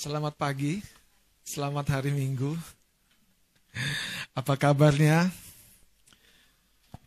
Selamat 0.00 0.32
pagi, 0.32 0.80
selamat 1.44 2.00
hari 2.00 2.08
Minggu. 2.08 2.56
Apa 4.32 4.56
kabarnya? 4.56 5.28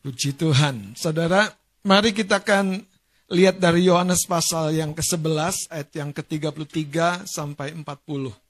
Puji 0.05 0.37
Tuhan. 0.37 0.93
Saudara, 0.93 1.49
mari 1.81 2.13
kita 2.13 2.37
akan 2.37 2.85
lihat 3.33 3.57
dari 3.57 3.89
Yohanes 3.89 4.29
pasal 4.29 4.77
yang 4.77 4.93
ke-11 4.93 5.73
ayat 5.73 5.89
yang 5.89 6.13
ke-33 6.13 7.25
sampai 7.25 7.73
40. 7.73 8.42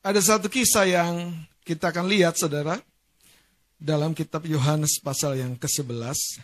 Ada 0.00 0.24
satu 0.24 0.48
kisah 0.48 0.88
yang 0.88 1.28
kita 1.60 1.92
akan 1.92 2.08
lihat 2.08 2.32
saudara 2.40 2.80
dalam 3.76 4.16
kitab 4.16 4.48
Yohanes 4.48 4.96
pasal 4.96 5.36
yang 5.36 5.60
ke-11 5.60 6.40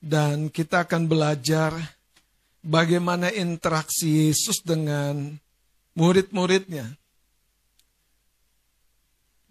dan 0.00 0.48
kita 0.48 0.88
akan 0.88 1.04
belajar 1.04 1.76
bagaimana 2.64 3.28
interaksi 3.28 4.32
Yesus 4.32 4.64
dengan 4.64 5.36
murid-muridnya. 5.92 6.96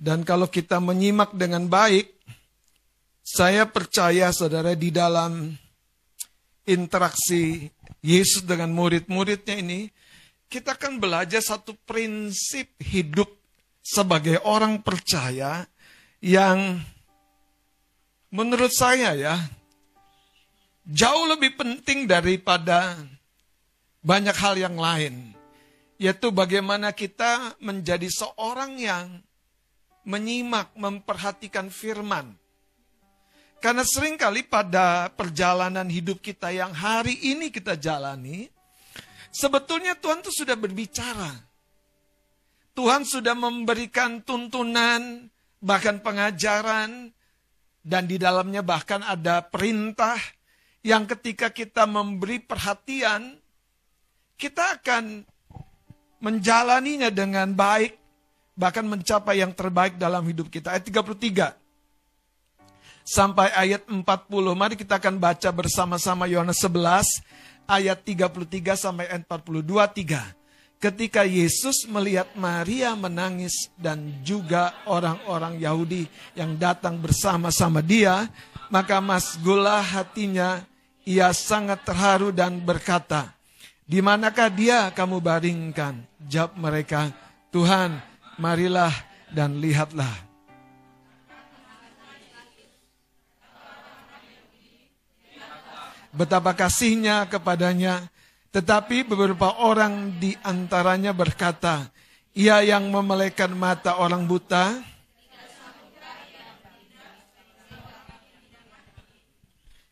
Dan 0.02 0.26
kalau 0.26 0.50
kita 0.50 0.82
menyimak 0.82 1.38
dengan 1.38 1.70
baik, 1.70 2.10
saya 3.22 3.70
percaya 3.70 4.34
saudara 4.34 4.74
di 4.74 4.90
dalam 4.90 5.54
interaksi 6.66 7.70
Yesus 8.02 8.42
dengan 8.42 8.74
murid-muridnya 8.74 9.62
ini, 9.62 9.94
kita 10.52 10.76
akan 10.76 11.00
belajar 11.00 11.40
satu 11.40 11.72
prinsip 11.88 12.76
hidup 12.84 13.32
sebagai 13.80 14.44
orang 14.44 14.84
percaya 14.84 15.64
yang 16.20 16.84
menurut 18.28 18.76
saya 18.76 19.16
ya 19.16 19.36
jauh 20.84 21.24
lebih 21.32 21.56
penting 21.56 22.04
daripada 22.04 23.00
banyak 24.04 24.36
hal 24.36 24.60
yang 24.60 24.76
lain 24.76 25.32
yaitu 25.96 26.36
bagaimana 26.36 26.92
kita 26.92 27.56
menjadi 27.64 28.12
seorang 28.12 28.76
yang 28.76 29.08
menyimak, 30.02 30.74
memperhatikan 30.74 31.70
firman. 31.70 32.34
Karena 33.62 33.86
sering 33.86 34.18
kali 34.18 34.42
pada 34.42 35.14
perjalanan 35.14 35.86
hidup 35.86 36.18
kita 36.18 36.50
yang 36.50 36.74
hari 36.74 37.14
ini 37.22 37.54
kita 37.54 37.78
jalani, 37.78 38.50
Sebetulnya 39.32 39.96
Tuhan 39.96 40.20
itu 40.20 40.44
sudah 40.44 40.60
berbicara. 40.60 41.32
Tuhan 42.76 43.04
sudah 43.08 43.36
memberikan 43.36 44.24
tuntunan, 44.24 45.28
bahkan 45.60 46.00
pengajaran, 46.04 47.12
dan 47.82 48.04
di 48.08 48.20
dalamnya 48.20 48.64
bahkan 48.64 49.04
ada 49.04 49.44
perintah 49.44 50.20
yang 50.84 51.08
ketika 51.08 51.52
kita 51.52 51.88
memberi 51.88 52.44
perhatian, 52.44 53.40
kita 54.36 54.80
akan 54.80 55.24
menjalaninya 56.22 57.10
dengan 57.12 57.52
baik, 57.52 57.98
bahkan 58.56 58.86
mencapai 58.88 59.42
yang 59.42 59.52
terbaik 59.52 59.96
dalam 59.96 60.24
hidup 60.28 60.48
kita. 60.48 60.76
Ayat 60.76 60.88
33 60.88 61.62
sampai 63.06 63.50
ayat 63.52 63.84
40. 63.90 64.04
Mari 64.56 64.76
kita 64.78 65.02
akan 65.02 65.18
baca 65.18 65.50
bersama-sama 65.52 66.30
Yohanes 66.30 66.62
11 66.62 67.04
ayat 67.72 68.04
33 68.04 68.76
sampai 68.76 69.08
42 69.08 69.64
3. 69.64 70.36
Ketika 70.82 71.24
Yesus 71.24 71.86
melihat 71.86 72.28
Maria 72.34 72.98
menangis 72.98 73.70
dan 73.78 74.20
juga 74.26 74.74
orang-orang 74.90 75.62
Yahudi 75.62 76.10
yang 76.34 76.58
datang 76.58 76.98
bersama-sama 76.98 77.86
dia, 77.86 78.28
maka 78.74 78.98
masgulah 78.98 79.80
hatinya, 79.80 80.66
ia 81.06 81.30
sangat 81.38 81.86
terharu 81.86 82.34
dan 82.34 82.58
berkata, 82.58 83.30
di 83.86 84.02
manakah 84.02 84.50
dia 84.50 84.90
kamu 84.90 85.22
baringkan? 85.22 86.02
Jawab 86.26 86.58
mereka, 86.58 87.14
Tuhan, 87.54 88.02
marilah 88.42 88.94
dan 89.30 89.62
lihatlah. 89.62 90.31
Betapa 96.12 96.56
kasihnya 96.56 97.28
kepadanya. 97.28 98.08
Tetapi 98.52 99.08
beberapa 99.08 99.64
orang 99.64 100.20
di 100.20 100.36
antaranya 100.44 101.16
berkata, 101.16 101.88
ia 102.36 102.60
yang 102.64 102.92
memelekan 102.92 103.56
mata 103.56 103.96
orang 103.96 104.28
buta, 104.28 104.84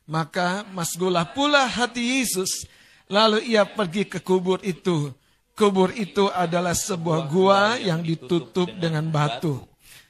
maka 0.03 0.67
masgulah 0.75 1.23
pula 1.23 1.63
hati 1.69 2.19
Yesus. 2.19 2.67
Lalu 3.09 3.55
ia 3.55 3.63
pergi 3.65 4.05
ke 4.05 4.19
kubur 4.19 4.59
itu. 4.61 5.15
Kubur 5.57 5.89
itu 5.95 6.29
adalah 6.29 6.77
sebuah 6.77 7.25
gua 7.31 7.75
yang 7.81 8.03
ditutup 8.05 8.69
dengan 8.77 9.07
batu. 9.09 9.65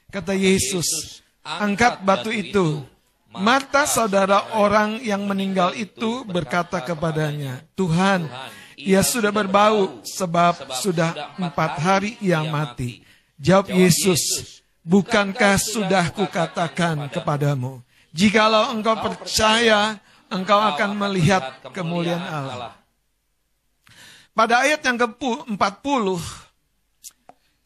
Kata 0.09 0.33
Yesus, 0.33 1.21
angkat 1.45 2.01
batu 2.01 2.33
itu. 2.33 2.81
Mata 3.29 3.85
saudara 3.85 4.57
orang 4.57 4.97
yang 5.05 5.29
meninggal 5.29 5.77
itu 5.77 6.25
berkata 6.25 6.81
kepadanya, 6.81 7.61
Tuhan, 7.77 8.25
ia 8.73 9.05
sudah 9.05 9.29
berbau 9.29 10.01
sebab 10.01 10.73
sudah 10.81 11.37
empat 11.37 11.71
hari 11.77 12.11
ia 12.25 12.41
mati. 12.41 13.05
Jawab 13.37 13.69
Yesus, 13.69 14.19
bukankah 14.81 15.61
sudah 15.61 16.09
kukatakan 16.09 17.05
kepadamu, 17.13 17.85
jikalau 18.09 18.73
engkau 18.73 18.97
percaya, 18.97 20.01
engkau 20.33 20.57
akan 20.57 20.97
melihat 20.97 21.61
kemuliaan 21.69 22.25
Allah. 22.25 22.73
Pada 24.33 24.65
ayat 24.65 24.81
yang 24.81 24.97
ke-40, 24.97 26.05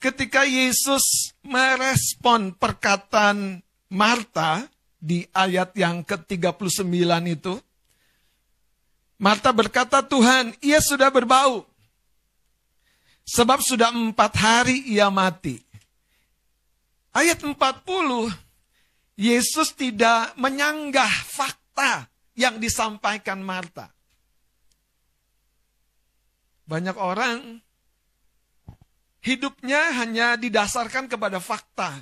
ketika 0.03 0.43
Yesus 0.43 1.31
merespon 1.39 2.51
perkataan 2.51 3.63
Marta, 3.87 4.72
di 5.03 5.27
ayat 5.35 5.75
yang 5.75 5.99
ke-39 6.07 6.87
itu. 7.27 7.59
Marta 9.19 9.51
berkata, 9.51 9.99
Tuhan, 9.99 10.55
ia 10.63 10.79
sudah 10.79 11.11
berbau. 11.11 11.67
Sebab 13.27 13.59
sudah 13.59 13.91
empat 13.91 14.31
hari 14.39 14.87
ia 14.87 15.11
mati. 15.11 15.59
Ayat 17.11 17.43
40, 17.43 17.53
Yesus 19.19 19.75
tidak 19.75 20.33
menyanggah 20.39 21.11
fakta 21.27 22.07
yang 22.39 22.57
disampaikan 22.57 23.43
Marta. 23.43 23.91
Banyak 26.63 26.95
orang 26.95 27.59
hidupnya 29.19 29.93
hanya 30.03 30.35
didasarkan 30.39 31.11
kepada 31.11 31.37
fakta 31.37 32.01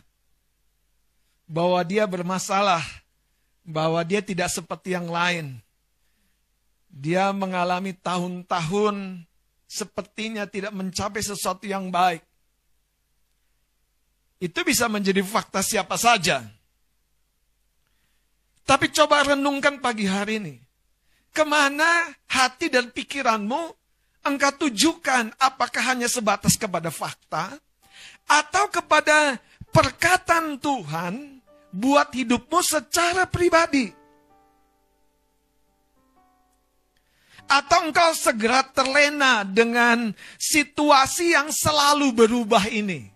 bahwa 1.51 1.83
dia 1.83 2.07
bermasalah, 2.07 2.79
bahwa 3.67 3.99
dia 4.07 4.23
tidak 4.23 4.47
seperti 4.47 4.95
yang 4.95 5.11
lain. 5.11 5.59
Dia 6.87 7.35
mengalami 7.35 7.91
tahun-tahun 7.91 9.27
sepertinya 9.67 10.47
tidak 10.47 10.71
mencapai 10.71 11.19
sesuatu 11.19 11.67
yang 11.67 11.91
baik. 11.91 12.23
Itu 14.39 14.63
bisa 14.63 14.87
menjadi 14.87 15.19
fakta 15.27 15.59
siapa 15.59 15.99
saja. 15.99 16.47
Tapi 18.63 18.87
coba 18.95 19.35
renungkan 19.35 19.83
pagi 19.83 20.07
hari 20.07 20.39
ini. 20.39 20.55
Ke 21.35 21.43
mana 21.43 22.15
hati 22.31 22.71
dan 22.71 22.91
pikiranmu 22.91 23.61
engkau 24.23 24.67
tujukan? 24.67 25.35
Apakah 25.35 25.95
hanya 25.95 26.07
sebatas 26.07 26.55
kepada 26.55 26.91
fakta? 26.91 27.55
Atau 28.27 28.67
kepada 28.71 29.39
perkataan 29.71 30.59
Tuhan 30.59 31.40
buat 31.71 32.11
hidupmu 32.11 32.59
secara 32.61 33.25
pribadi. 33.25 33.89
Atau 37.51 37.91
engkau 37.91 38.15
segera 38.15 38.63
terlena 38.63 39.43
dengan 39.43 40.15
situasi 40.39 41.35
yang 41.35 41.51
selalu 41.51 42.15
berubah 42.15 42.63
ini. 42.71 43.11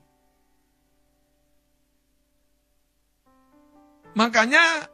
Makanya 4.16 4.92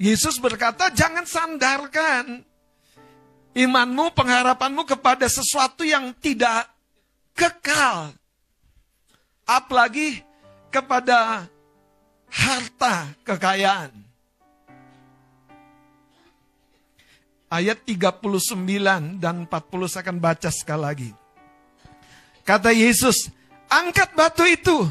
Yesus 0.00 0.40
berkata 0.40 0.88
jangan 0.92 1.24
sandarkan 1.28 2.44
imanmu, 3.52 4.16
pengharapanmu 4.16 4.88
kepada 4.88 5.28
sesuatu 5.28 5.84
yang 5.84 6.12
tidak 6.20 6.68
kekal. 7.36 8.16
Apalagi 9.44 10.24
kepada 10.72 11.46
harta 12.32 13.12
kekayaan. 13.28 13.92
Ayat 17.52 17.84
39 17.84 19.20
dan 19.20 19.44
40 19.44 19.92
saya 19.92 20.02
akan 20.08 20.16
baca 20.16 20.48
sekali 20.48 20.80
lagi. 20.80 21.10
Kata 22.48 22.72
Yesus, 22.72 23.28
angkat 23.68 24.16
batu 24.16 24.48
itu. 24.48 24.88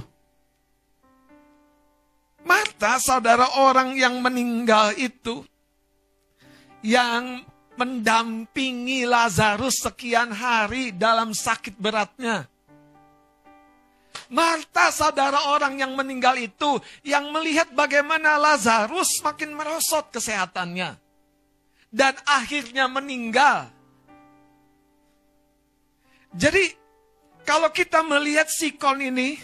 Marta, 2.45 3.01
saudara 3.01 3.49
orang 3.65 3.97
yang 3.97 4.21
meninggal 4.21 4.93
itu, 4.93 5.41
yang 6.85 7.41
mendampingi 7.81 9.09
Lazarus 9.09 9.81
sekian 9.81 10.29
hari 10.29 10.93
dalam 10.93 11.33
sakit 11.33 11.81
beratnya. 11.81 12.50
Marta, 14.31 14.95
saudara 14.95 15.51
orang 15.51 15.75
yang 15.75 15.91
meninggal 15.91 16.39
itu, 16.39 16.79
yang 17.03 17.35
melihat 17.35 17.67
bagaimana 17.75 18.39
Lazarus 18.39 19.19
makin 19.19 19.51
merosot 19.51 20.07
kesehatannya. 20.07 20.95
Dan 21.91 22.15
akhirnya 22.23 22.87
meninggal. 22.87 23.67
Jadi, 26.31 26.71
kalau 27.43 27.67
kita 27.75 27.99
melihat 28.07 28.47
sikon 28.47 29.03
ini, 29.03 29.35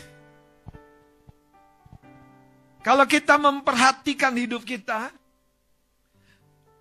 kalau 2.80 3.04
kita 3.04 3.36
memperhatikan 3.36 4.31
hidup 4.39 4.63
kita, 4.63 5.12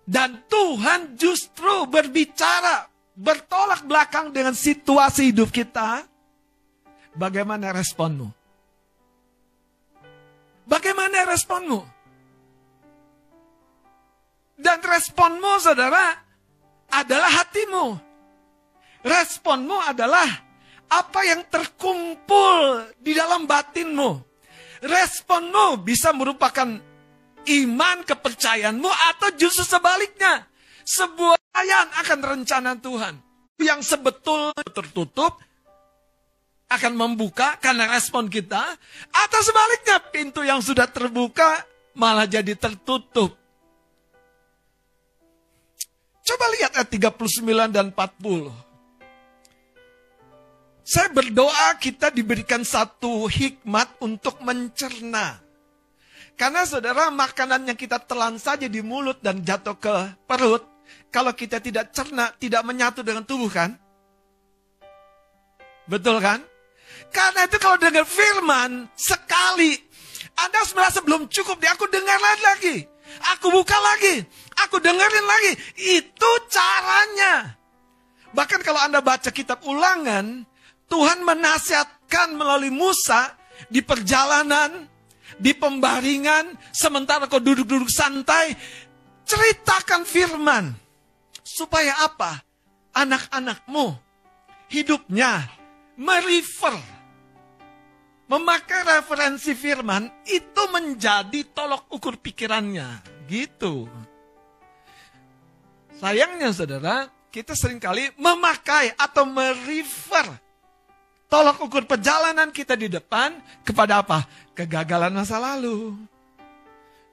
dan 0.07 0.39
Tuhan 0.47 1.19
justru 1.19 1.83
berbicara, 1.91 2.87
bertolak 3.11 3.83
belakang 3.83 4.31
dengan 4.31 4.55
situasi 4.55 5.35
hidup 5.35 5.51
kita, 5.51 6.07
bagaimana 7.17 7.73
responmu? 7.73 8.29
Bagaimana 10.69 11.25
responmu? 11.25 11.81
Dan 14.57 14.81
responmu, 14.81 15.61
saudara, 15.61 16.17
adalah 16.93 17.29
hatimu. 17.41 17.97
Responmu 19.05 19.77
adalah 19.85 20.25
apa 20.87 21.19
yang 21.23 21.45
terkumpul 21.47 22.89
di 22.97 23.13
dalam 23.13 23.45
batinmu. 23.45 24.17
Responmu 24.81 25.81
bisa 25.81 26.13
merupakan 26.13 26.67
iman 27.47 27.97
kepercayaanmu 28.03 28.89
atau 29.15 29.29
justru 29.37 29.63
sebaliknya. 29.63 30.45
Sebuah 30.83 31.37
ayat 31.53 31.87
akan 32.05 32.19
rencana 32.23 32.75
Tuhan. 32.75 33.15
Yang 33.57 33.89
sebetul 33.93 34.53
tertutup 34.73 35.41
akan 36.67 36.93
membuka 36.93 37.55
karena 37.63 37.87
respon 37.87 38.27
kita. 38.27 38.63
Atau 39.11 39.39
sebaliknya 39.43 39.97
pintu 40.11 40.43
yang 40.43 40.59
sudah 40.59 40.87
terbuka 40.87 41.63
malah 41.95 42.27
jadi 42.27 42.53
tertutup. 42.53 43.33
Coba 46.27 46.45
lihat 46.59 46.75
ayat 46.75 46.91
39 46.91 47.71
dan 47.71 47.87
40. 47.95 48.51
Saya 50.87 51.11
berdoa 51.11 51.75
kita 51.79 52.11
diberikan 52.11 52.63
satu 52.63 53.27
hikmat 53.27 53.99
untuk 54.03 54.39
mencerna. 54.43 55.39
Karena 56.35 56.63
saudara 56.67 57.09
makanan 57.11 57.67
yang 57.67 57.79
kita 57.79 57.99
telan 58.03 58.37
saja 58.39 58.67
di 58.67 58.79
mulut 58.83 59.19
dan 59.23 59.39
jatuh 59.41 59.75
ke 59.79 59.95
perut. 60.27 60.63
Kalau 61.11 61.31
kita 61.35 61.59
tidak 61.59 61.91
cerna, 61.91 62.31
tidak 62.39 62.63
menyatu 62.63 63.03
dengan 63.03 63.23
tubuh 63.23 63.51
kan? 63.51 63.75
Betul 65.87 66.19
kan? 66.19 66.43
Karena 67.13 67.47
itu 67.47 67.57
kalau 67.57 67.77
dengar 67.79 68.05
firman 68.05 68.85
sekali, 68.93 69.77
Anda 70.37 70.61
merasa 70.75 70.99
belum 71.01 71.31
cukup, 71.31 71.57
aku 71.63 71.89
dengar 71.89 72.19
lagi. 72.21 72.85
Aku 73.37 73.49
buka 73.49 73.73
lagi, 73.73 74.21
aku 74.67 74.77
dengerin 74.83 75.25
lagi. 75.25 75.51
Itu 75.97 76.29
caranya. 76.51 77.55
Bahkan 78.35 78.61
kalau 78.61 78.83
Anda 78.83 78.99
baca 79.01 79.31
kitab 79.31 79.63
ulangan, 79.63 80.43
Tuhan 80.91 81.23
menasihatkan 81.23 82.35
melalui 82.35 82.69
Musa 82.69 83.33
di 83.71 83.81
perjalanan, 83.81 84.85
di 85.39 85.55
pembaringan, 85.57 86.53
sementara 86.75 87.25
kau 87.25 87.41
duduk-duduk 87.41 87.89
santai, 87.89 88.53
ceritakan 89.25 90.03
firman. 90.05 90.65
Supaya 91.41 92.05
apa? 92.05 92.43
Anak-anakmu 92.93 93.97
hidupnya 94.69 95.56
merefer, 95.97 96.77
memakai 98.29 98.81
referensi 98.85 99.51
firman, 99.57 100.07
itu 100.29 100.63
menjadi 100.69 101.41
tolok 101.51 101.89
ukur 101.91 102.15
pikirannya. 102.21 103.01
Gitu. 103.27 103.89
Sayangnya 105.97 106.53
saudara, 106.53 107.09
kita 107.33 107.57
sering 107.57 107.81
kali 107.81 108.13
memakai 108.15 108.95
atau 108.95 109.27
merefer 109.27 110.47
Tolak 111.27 111.59
ukur 111.59 111.83
perjalanan 111.83 112.47
kita 112.55 112.79
di 112.79 112.87
depan 112.87 113.35
kepada 113.67 113.99
apa? 113.99 114.23
Kegagalan 114.55 115.11
masa 115.11 115.35
lalu. 115.35 115.91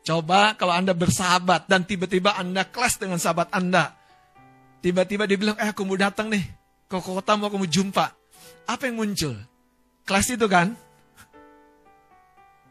Coba 0.06 0.54
kalau 0.54 0.70
Anda 0.70 0.94
bersahabat 0.94 1.66
dan 1.66 1.82
tiba-tiba 1.82 2.38
Anda 2.38 2.62
kelas 2.62 3.02
dengan 3.02 3.18
sahabat 3.18 3.50
Anda. 3.50 3.90
Tiba-tiba 4.86 5.26
dia 5.26 5.34
bilang, 5.34 5.58
eh 5.58 5.74
aku 5.74 5.82
mau 5.82 5.98
datang 5.98 6.30
nih. 6.30 6.46
Ke 6.86 7.02
kota 7.02 7.34
mau 7.34 7.50
aku 7.50 7.58
mau 7.58 7.66
jumpa. 7.66 8.14
Apa 8.64 8.88
yang 8.88 9.00
muncul? 9.00 9.36
Kelas 10.04 10.28
itu 10.32 10.46
kan? 10.48 10.72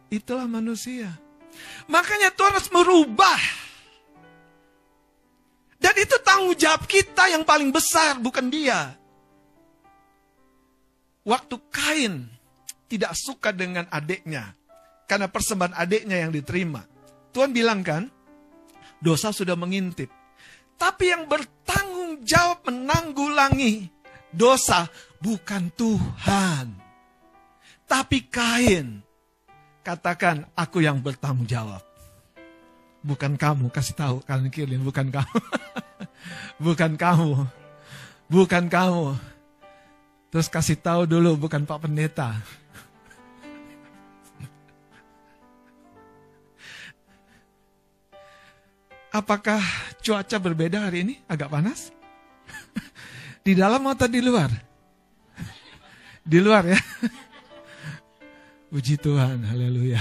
Itulah 0.09 0.45
manusia. 0.45 1.09
Makanya 1.89 2.33
Tuhan 2.33 2.53
harus 2.53 2.69
merubah. 2.73 3.41
Dan 5.77 5.93
itu 5.99 6.15
tanggung 6.23 6.55
jawab 6.57 6.87
kita 6.87 7.29
yang 7.29 7.43
paling 7.43 7.69
besar, 7.69 8.17
bukan 8.17 8.47
dia 8.47 9.03
waktu 11.23 11.55
Kain 11.71 12.27
tidak 12.91 13.15
suka 13.15 13.55
dengan 13.55 13.87
adiknya 13.89 14.53
karena 15.07 15.27
persembahan 15.31 15.75
adiknya 15.75 16.19
yang 16.23 16.31
diterima. 16.31 16.83
Tuhan 17.33 17.49
bilang 17.49 17.81
kan, 17.81 18.11
dosa 19.01 19.33
sudah 19.33 19.57
mengintip. 19.57 20.11
Tapi 20.77 21.09
yang 21.09 21.25
bertanggung 21.25 22.21
jawab 22.21 22.67
menanggulangi 22.69 23.89
dosa 24.33 24.89
bukan 25.21 25.69
Tuhan. 25.77 26.73
Tapi 27.87 28.25
Kain. 28.27 29.05
Katakan, 29.83 30.47
aku 30.55 30.79
yang 30.79 31.03
bertanggung 31.03 31.45
jawab. 31.45 31.83
Bukan 33.03 33.35
kamu, 33.35 33.67
kasih 33.67 33.99
tahu 33.99 34.23
kalian 34.23 34.47
kiri, 34.47 34.79
bukan 34.79 35.11
kamu. 35.11 35.39
bukan 36.65 36.95
kamu. 36.95 37.43
Bukan 38.31 38.71
kamu. 38.71 39.19
Terus 40.31 40.47
kasih 40.47 40.79
tahu 40.79 41.03
dulu 41.03 41.35
bukan 41.35 41.67
Pak 41.67 41.83
Pendeta. 41.83 42.31
Apakah 49.19 49.59
cuaca 49.99 50.39
berbeda 50.39 50.87
hari 50.87 51.03
ini? 51.03 51.19
Agak 51.27 51.51
panas? 51.51 51.91
Di 53.43 53.51
dalam 53.51 53.83
atau 53.91 54.07
di 54.07 54.23
luar? 54.23 54.47
Di 56.23 56.39
luar 56.39 56.63
ya. 56.63 56.79
Puji 58.71 58.95
Tuhan, 58.95 59.43
haleluya. 59.43 59.99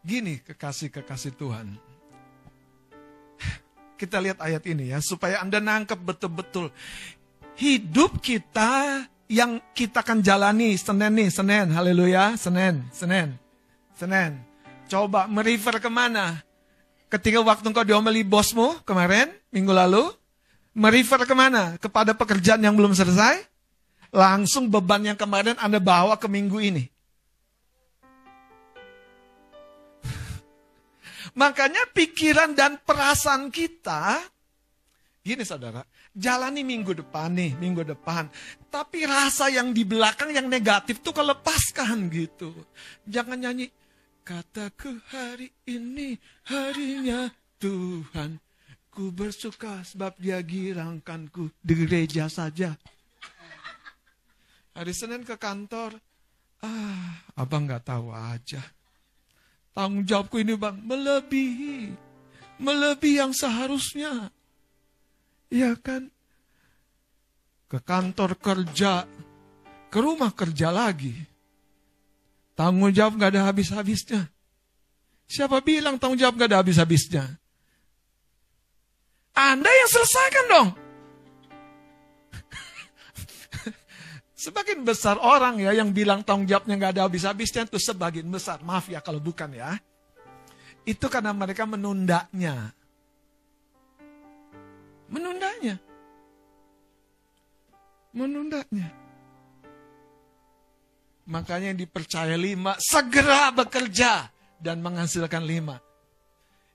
Gini 0.00 0.40
kekasih-kekasih 0.40 1.36
Tuhan. 1.36 1.76
Kita 4.00 4.16
lihat 4.16 4.40
ayat 4.40 4.64
ini 4.64 4.96
ya, 4.96 5.04
supaya 5.04 5.44
Anda 5.44 5.60
nangkep 5.60 6.00
betul-betul. 6.00 6.72
Hidup 7.60 8.24
kita 8.24 9.04
yang 9.28 9.60
kita 9.76 10.00
akan 10.00 10.24
jalani 10.24 10.72
Senin 10.80 11.12
nih, 11.12 11.28
Senin, 11.28 11.68
haleluya, 11.76 12.40
Senin, 12.40 12.88
Senin, 12.88 13.36
Senin. 13.92 14.40
Coba 14.88 15.28
merefer 15.28 15.76
ke 15.76 15.92
mana? 15.92 16.40
Ketika 17.10 17.42
waktu 17.42 17.74
engkau 17.74 17.82
diomeli 17.82 18.22
bosmu 18.22 18.78
kemarin, 18.86 19.34
minggu 19.50 19.74
lalu, 19.74 20.14
merefer 20.78 21.26
ke 21.26 21.34
mana? 21.34 21.74
Kepada 21.82 22.14
pekerjaan 22.14 22.62
yang 22.62 22.78
belum 22.78 22.94
selesai? 22.94 23.42
Langsung 24.14 24.70
beban 24.70 25.02
yang 25.02 25.18
kemarin 25.18 25.58
Anda 25.58 25.82
bawa 25.82 26.14
ke 26.14 26.30
minggu 26.30 26.62
ini. 26.62 26.86
Makanya 31.40 31.90
pikiran 31.90 32.54
dan 32.54 32.78
perasaan 32.78 33.50
kita, 33.50 34.22
gini 35.26 35.42
saudara, 35.42 35.82
jalani 36.14 36.62
minggu 36.62 36.94
depan 36.94 37.34
nih, 37.34 37.58
minggu 37.58 37.90
depan. 37.90 38.30
Tapi 38.70 39.02
rasa 39.02 39.50
yang 39.50 39.74
di 39.74 39.82
belakang 39.82 40.30
yang 40.30 40.46
negatif 40.46 41.02
tuh 41.02 41.10
kelepaskan 41.10 42.06
gitu. 42.06 42.54
Jangan 43.02 43.34
nyanyi, 43.34 43.66
kataku 44.22 45.00
hari 45.10 45.50
ini 45.66 46.16
harinya 46.46 47.32
Tuhan. 47.60 48.40
Ku 48.90 49.14
bersuka 49.14 49.86
sebab 49.86 50.18
dia 50.18 50.42
girangkanku 50.42 51.54
di 51.62 51.72
gereja 51.78 52.26
saja. 52.26 52.74
Hari 54.74 54.92
Senin 54.94 55.22
ke 55.22 55.38
kantor, 55.38 55.98
ah 56.62 57.22
abang 57.38 57.70
gak 57.70 57.86
tahu 57.86 58.10
aja. 58.10 58.62
Tanggung 59.70 60.02
jawabku 60.02 60.42
ini 60.42 60.58
bang, 60.58 60.74
melebihi. 60.82 61.94
Melebihi 62.58 63.22
yang 63.22 63.30
seharusnya. 63.30 64.34
Iya 65.50 65.78
kan? 65.78 66.10
Ke 67.70 67.78
kantor 67.78 68.34
kerja, 68.38 69.06
ke 69.86 69.98
rumah 70.02 70.34
kerja 70.34 70.74
lagi. 70.74 71.14
Tanggung 72.60 72.92
jawab 72.92 73.16
gak 73.16 73.32
ada 73.32 73.48
habis-habisnya. 73.48 74.28
Siapa 75.24 75.64
bilang 75.64 75.96
tanggung 75.96 76.20
jawab 76.20 76.36
gak 76.36 76.52
ada 76.52 76.60
habis-habisnya? 76.60 77.24
Anda 79.32 79.70
yang 79.72 79.88
selesaikan 79.88 80.44
dong. 80.52 80.68
Sebagian 84.44 84.84
besar 84.84 85.16
orang 85.16 85.56
ya 85.56 85.72
yang 85.72 85.96
bilang 85.96 86.20
tanggung 86.20 86.44
jawabnya 86.44 86.76
nggak 86.76 87.00
ada 87.00 87.08
habis-habisnya 87.08 87.64
itu 87.64 87.80
sebagian 87.80 88.28
besar. 88.28 88.60
Maaf 88.60 88.92
ya 88.92 89.00
kalau 89.00 89.24
bukan 89.24 89.56
ya. 89.56 89.80
Itu 90.84 91.08
karena 91.08 91.32
mereka 91.32 91.64
menundanya. 91.64 92.76
Menundanya. 95.08 95.80
Menundanya. 98.12 98.99
Makanya 101.30 101.70
yang 101.70 101.78
dipercaya 101.78 102.34
lima, 102.34 102.74
segera 102.82 103.54
bekerja 103.54 104.26
dan 104.58 104.82
menghasilkan 104.82 105.46
lima. 105.46 105.78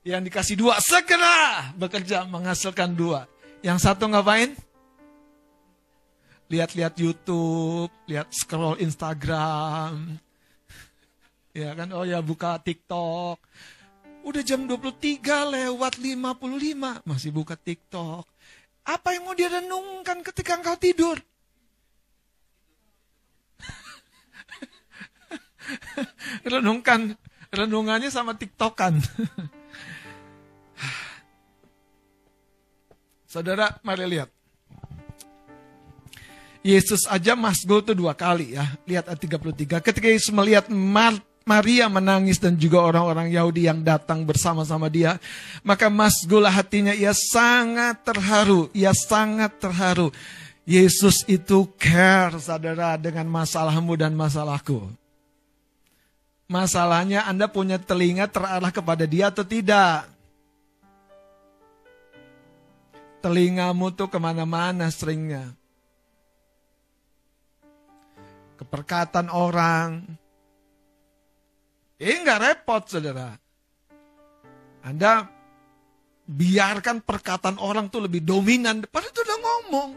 Yang 0.00 0.32
dikasih 0.32 0.56
dua, 0.56 0.80
segera 0.80 1.70
bekerja 1.76 2.24
menghasilkan 2.24 2.96
dua. 2.96 3.28
Yang 3.60 3.84
satu 3.84 4.08
ngapain? 4.08 4.56
lihat-lihat 6.46 6.94
YouTube, 6.98 7.90
lihat 8.06 8.30
scroll 8.30 8.78
Instagram. 8.80 9.94
Ya 11.56 11.72
kan, 11.72 11.88
oh 11.96 12.04
ya 12.04 12.20
buka 12.20 12.60
TikTok. 12.60 13.40
Udah 14.28 14.42
jam 14.44 14.68
23 14.68 15.24
lewat 15.56 15.96
55, 15.96 17.00
masih 17.08 17.32
buka 17.32 17.56
TikTok. 17.56 18.28
Apa 18.84 19.16
yang 19.16 19.24
mau 19.24 19.32
dia 19.32 19.48
renungkan 19.48 20.20
ketika 20.20 20.60
engkau 20.60 20.76
tidur? 20.76 21.16
renungkan, 26.52 27.16
renungannya 27.52 28.10
sama 28.10 28.34
TikTokan. 28.38 29.00
Saudara, 33.32 33.76
mari 33.84 34.06
lihat. 34.08 34.30
Yesus 36.66 37.06
aja 37.06 37.38
masgul 37.38 37.78
itu 37.78 37.94
dua 37.94 38.16
kali 38.18 38.58
ya. 38.58 38.66
Lihat 38.90 39.06
ayat 39.06 39.20
33. 39.22 39.78
Ketika 39.86 40.08
Yesus 40.10 40.34
melihat 40.34 40.66
Mar 40.66 41.14
Maria 41.46 41.86
menangis 41.86 42.42
dan 42.42 42.58
juga 42.58 42.82
orang-orang 42.82 43.30
Yahudi 43.30 43.70
yang 43.70 43.86
datang 43.86 44.26
bersama-sama 44.26 44.90
dia. 44.90 45.22
Maka 45.62 45.86
masgul 45.86 46.42
hatinya 46.42 46.90
ia 46.90 47.14
sangat 47.14 48.02
terharu. 48.02 48.66
Ia 48.74 48.90
sangat 48.90 49.54
terharu. 49.62 50.10
Yesus 50.66 51.22
itu 51.30 51.70
care 51.78 52.34
saudara 52.42 52.98
dengan 52.98 53.30
masalahmu 53.30 53.94
dan 53.94 54.18
masalahku. 54.18 54.90
Masalahnya 56.46 57.26
Anda 57.26 57.50
punya 57.50 57.78
telinga 57.78 58.30
terarah 58.30 58.70
kepada 58.70 59.02
dia 59.02 59.34
atau 59.34 59.42
tidak? 59.42 60.06
Telingamu 63.18 63.90
tuh 63.90 64.06
ke 64.06 64.18
mana-mana 64.22 64.86
seringnya 64.86 65.50
keperkatan 68.56 69.28
orang. 69.28 70.02
Ini 71.96 72.24
nggak 72.24 72.42
repot, 72.42 72.82
saudara. 72.88 73.36
Anda 74.84 75.28
biarkan 76.26 77.04
perkataan 77.04 77.56
orang 77.60 77.88
tuh 77.88 78.04
lebih 78.04 78.24
dominan. 78.24 78.84
Padahal 78.88 79.12
itu 79.12 79.22
udah 79.22 79.38
ngomong. 79.40 79.90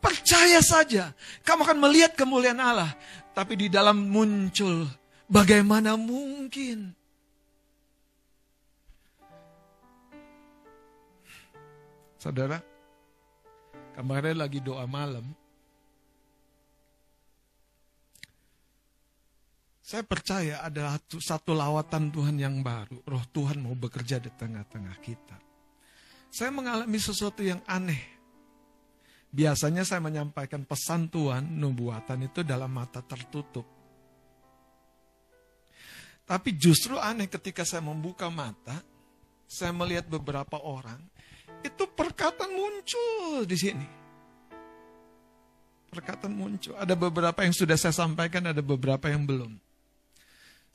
Percaya 0.00 0.60
saja. 0.62 1.12
Kamu 1.42 1.66
akan 1.66 1.78
melihat 1.82 2.14
kemuliaan 2.14 2.60
Allah. 2.60 2.92
Tapi 3.36 3.52
di 3.58 3.66
dalam 3.68 4.06
muncul. 4.08 4.86
Bagaimana 5.26 5.98
mungkin? 5.98 6.94
Saudara, 12.14 12.62
kemarin 13.98 14.38
lagi 14.38 14.62
doa 14.62 14.86
malam. 14.86 15.34
Saya 19.86 20.02
percaya 20.02 20.66
ada 20.66 20.98
satu 21.22 21.54
lawatan 21.54 22.10
Tuhan 22.10 22.42
yang 22.42 22.58
baru. 22.58 23.06
Roh 23.06 23.22
Tuhan 23.30 23.62
mau 23.62 23.74
bekerja 23.78 24.18
di 24.18 24.30
tengah-tengah 24.34 24.98
kita. 24.98 25.38
Saya 26.26 26.50
mengalami 26.50 26.98
sesuatu 26.98 27.46
yang 27.46 27.62
aneh. 27.70 28.02
Biasanya 29.30 29.86
saya 29.86 30.02
menyampaikan 30.02 30.66
pesan 30.66 31.06
Tuhan, 31.06 31.54
nubuatan 31.54 32.26
itu 32.26 32.42
dalam 32.42 32.74
mata 32.74 32.98
tertutup. 32.98 33.75
Tapi 36.26 36.50
justru 36.58 36.98
aneh 36.98 37.30
ketika 37.30 37.62
saya 37.62 37.86
membuka 37.86 38.26
mata, 38.26 38.82
saya 39.46 39.70
melihat 39.70 40.10
beberapa 40.10 40.58
orang, 40.58 40.98
itu 41.62 41.86
perkataan 41.86 42.50
muncul 42.50 43.46
di 43.46 43.54
sini. 43.54 43.88
Perkataan 45.86 46.34
muncul. 46.34 46.74
Ada 46.74 46.98
beberapa 46.98 47.46
yang 47.46 47.54
sudah 47.54 47.78
saya 47.78 47.94
sampaikan, 47.94 48.50
ada 48.50 48.58
beberapa 48.58 49.06
yang 49.06 49.22
belum. 49.22 49.54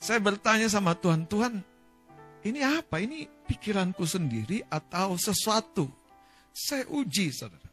Saya 0.00 0.18
bertanya 0.18 0.72
sama 0.72 0.96
Tuhan, 0.96 1.28
Tuhan, 1.28 1.60
ini 2.42 2.60
apa? 2.64 2.98
Ini 2.98 3.28
pikiranku 3.46 4.02
sendiri 4.02 4.66
atau 4.66 5.14
sesuatu? 5.14 5.86
Saya 6.50 6.88
uji, 6.90 7.30
saudara. 7.30 7.71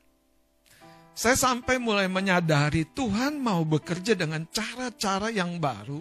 Saya 1.19 1.35
sampai 1.35 1.75
mulai 1.83 2.07
menyadari 2.07 2.87
Tuhan 2.95 3.43
mau 3.43 3.67
bekerja 3.67 4.15
dengan 4.15 4.47
cara-cara 4.47 5.27
yang 5.27 5.59
baru 5.59 5.99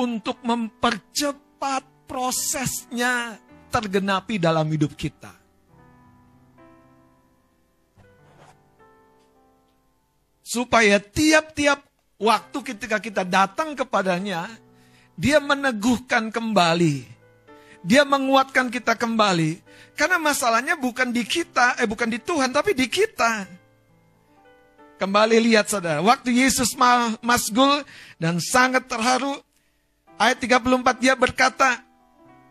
untuk 0.00 0.40
mempercepat 0.40 1.84
prosesnya 2.08 3.36
tergenapi 3.68 4.40
dalam 4.40 4.64
hidup 4.72 4.96
kita. 4.96 5.28
Supaya 10.40 11.04
tiap-tiap 11.04 11.84
waktu 12.16 12.58
ketika 12.64 12.96
kita 12.96 13.28
datang 13.28 13.76
kepadanya, 13.76 14.48
dia 15.20 15.36
meneguhkan 15.36 16.32
kembali. 16.32 17.04
Dia 17.84 18.08
menguatkan 18.08 18.72
kita 18.72 18.96
kembali. 18.96 19.60
Karena 19.92 20.16
masalahnya 20.16 20.80
bukan 20.80 21.12
di 21.12 21.28
kita, 21.28 21.76
eh 21.76 21.84
bukan 21.84 22.08
di 22.08 22.16
Tuhan, 22.16 22.56
tapi 22.56 22.72
di 22.72 22.88
kita. 22.88 23.65
Kembali 24.96 25.36
lihat 25.44 25.68
saudara, 25.68 26.00
waktu 26.00 26.32
Yesus 26.32 26.72
masgul 27.20 27.84
dan 28.16 28.40
sangat 28.40 28.88
terharu, 28.88 29.36
ayat 30.16 30.40
34 30.40 31.04
dia 31.04 31.12
berkata, 31.12 31.84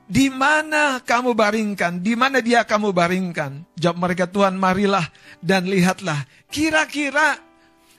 di 0.06 0.30
mana 0.30 1.02
kamu 1.02 1.34
baringkan? 1.34 1.98
Di 1.98 2.14
mana 2.14 2.38
dia 2.46 2.62
kamu 2.62 2.94
baringkan? 2.94 3.66
Jawab 3.74 3.98
mereka, 3.98 4.30
Tuhan 4.30 4.54
marilah 4.62 5.10
dan 5.42 5.66
lihatlah. 5.66 6.30
Kira-kira 6.54 7.42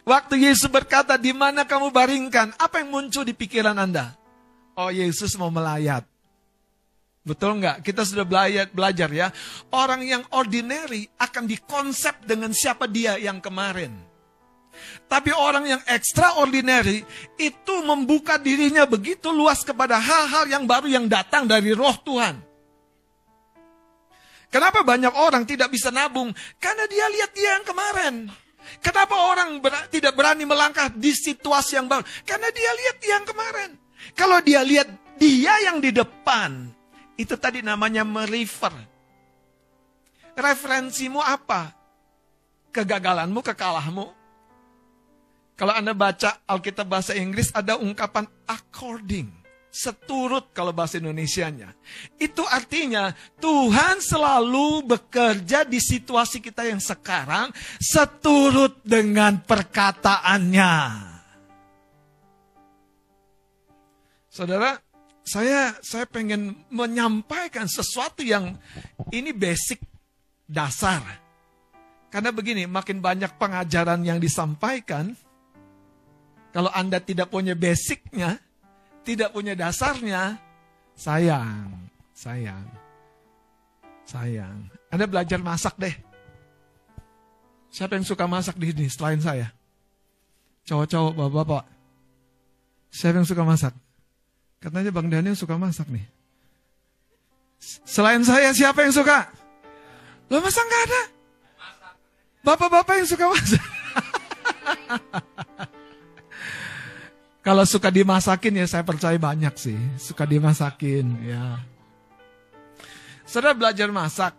waktu 0.07 0.47
Yesus 0.47 0.71
berkata, 0.71 1.19
di 1.19 1.35
mana 1.35 1.67
kamu 1.67 1.91
baringkan? 1.91 2.55
Apa 2.55 2.87
yang 2.87 2.95
muncul 2.95 3.27
di 3.27 3.35
pikiran 3.35 3.75
Anda? 3.75 4.15
oh 4.77 4.93
Yesus 4.93 5.35
mau 5.41 5.49
melayat. 5.49 6.05
Betul 7.27 7.59
nggak? 7.59 7.83
Kita 7.83 8.07
sudah 8.07 8.23
belajar, 8.23 8.71
belajar 8.71 9.11
ya. 9.11 9.35
Orang 9.75 10.07
yang 10.07 10.23
ordinary 10.31 11.11
akan 11.19 11.51
dikonsep 11.51 12.23
dengan 12.23 12.55
siapa 12.55 12.87
dia 12.87 13.19
yang 13.19 13.43
kemarin. 13.43 13.91
Tapi 15.07 15.31
orang 15.31 15.65
yang 15.67 15.83
extraordinary 15.87 17.07
itu 17.39 17.75
membuka 17.87 18.41
dirinya 18.41 18.89
begitu 18.89 19.31
luas 19.31 19.63
kepada 19.63 20.01
hal-hal 20.01 20.51
yang 20.51 20.65
baru 20.67 20.91
yang 20.91 21.07
datang 21.07 21.47
dari 21.47 21.71
roh 21.77 21.95
Tuhan. 22.03 22.43
Kenapa 24.51 24.81
banyak 24.87 25.13
orang 25.15 25.45
tidak 25.45 25.69
bisa 25.69 25.93
nabung? 25.93 26.33
Karena 26.57 26.89
dia 26.89 27.07
lihat 27.13 27.31
dia 27.35 27.61
yang 27.61 27.67
kemarin. 27.67 28.15
Kenapa 28.83 29.15
orang 29.31 29.63
ber 29.63 29.93
tidak 29.93 30.17
berani 30.17 30.43
melangkah 30.43 30.91
di 30.91 31.15
situasi 31.15 31.79
yang 31.79 31.87
baru? 31.87 32.03
Karena 32.27 32.49
dia 32.51 32.71
lihat 32.73 32.97
dia 32.99 33.13
yang 33.21 33.27
kemarin. 33.27 33.71
Kalau 34.17 34.39
dia 34.43 34.65
lihat 34.65 34.89
dia 35.21 35.55
yang 35.67 35.79
di 35.79 35.93
depan, 35.93 36.73
itu 37.21 37.37
tadi 37.37 37.61
namanya 37.61 38.01
merefer. 38.03 38.73
Referensimu 40.37 41.21
apa? 41.21 41.73
Kegagalanmu, 42.73 43.41
kekalahmu. 43.41 44.16
Kalau 45.57 45.73
Anda 45.73 45.97
baca 45.97 46.45
Alkitab 46.45 46.85
bahasa 46.85 47.17
Inggris 47.17 47.49
ada 47.57 47.81
ungkapan 47.81 48.29
according. 48.45 49.33
Seturut 49.73 50.57
kalau 50.57 50.73
bahasa 50.73 50.97
Indonesianya. 50.97 51.73
Itu 52.17 52.45
artinya 52.49 53.13
Tuhan 53.37 54.01
selalu 54.01 54.89
bekerja 54.89 55.69
di 55.69 55.77
situasi 55.77 56.41
kita 56.41 56.65
yang 56.65 56.81
sekarang 56.81 57.53
seturut 57.77 58.81
dengan 58.85 59.37
perkataannya. 59.45 60.73
Saudara, 64.33 64.81
saya 65.25 65.77
saya 65.85 66.05
pengen 66.09 66.57
menyampaikan 66.73 67.69
sesuatu 67.69 68.25
yang 68.25 68.57
ini 69.13 69.33
basic 69.33 69.81
dasar. 70.49 71.05
Karena 72.09 72.33
begini, 72.33 72.65
makin 72.65 73.03
banyak 73.05 73.37
pengajaran 73.37 74.01
yang 74.07 74.17
disampaikan, 74.17 75.13
kalau 76.57 76.73
Anda 76.73 77.05
tidak 77.05 77.29
punya 77.29 77.53
basicnya, 77.53 78.41
tidak 79.05 79.37
punya 79.37 79.53
dasarnya, 79.53 80.41
sayang, 80.97 81.69
sayang, 82.17 82.65
sayang. 84.09 84.65
Anda 84.89 85.05
belajar 85.05 85.37
masak 85.37 85.77
deh. 85.77 85.93
Siapa 87.69 88.01
yang 88.01 88.09
suka 88.09 88.25
masak 88.25 88.57
di 88.57 88.73
sini 88.73 88.89
selain 88.89 89.21
saya? 89.21 89.53
Cowok-cowok, 90.65 91.13
bapak-bapak. 91.13 91.65
Siapa 92.89 93.21
yang 93.21 93.29
suka 93.29 93.45
masak? 93.45 93.77
Katanya 94.57 94.89
Bang 94.97 95.13
Daniel 95.13 95.37
suka 95.37 95.61
masak 95.61 95.93
nih. 95.93 96.09
Selain 97.85 98.25
saya, 98.25 98.57
siapa 98.57 98.81
yang 98.81 98.97
suka? 98.97 99.29
Lo 100.33 100.41
masa 100.41 100.65
nggak 100.65 100.83
ada? 100.89 101.03
Bapak-bapak 102.49 103.05
yang 103.05 103.09
suka 103.13 103.29
masak. 103.29 103.61
Kalau 107.47 107.63
suka 107.63 107.95
dimasakin 107.95 108.59
ya 108.59 108.67
saya 108.67 108.83
percaya 108.83 109.15
banyak 109.15 109.55
sih. 109.55 109.79
Suka 110.03 110.27
dimasakin 110.27 111.07
ya. 111.31 111.63
Saudara 113.23 113.55
belajar 113.55 113.87
masak. 113.95 114.35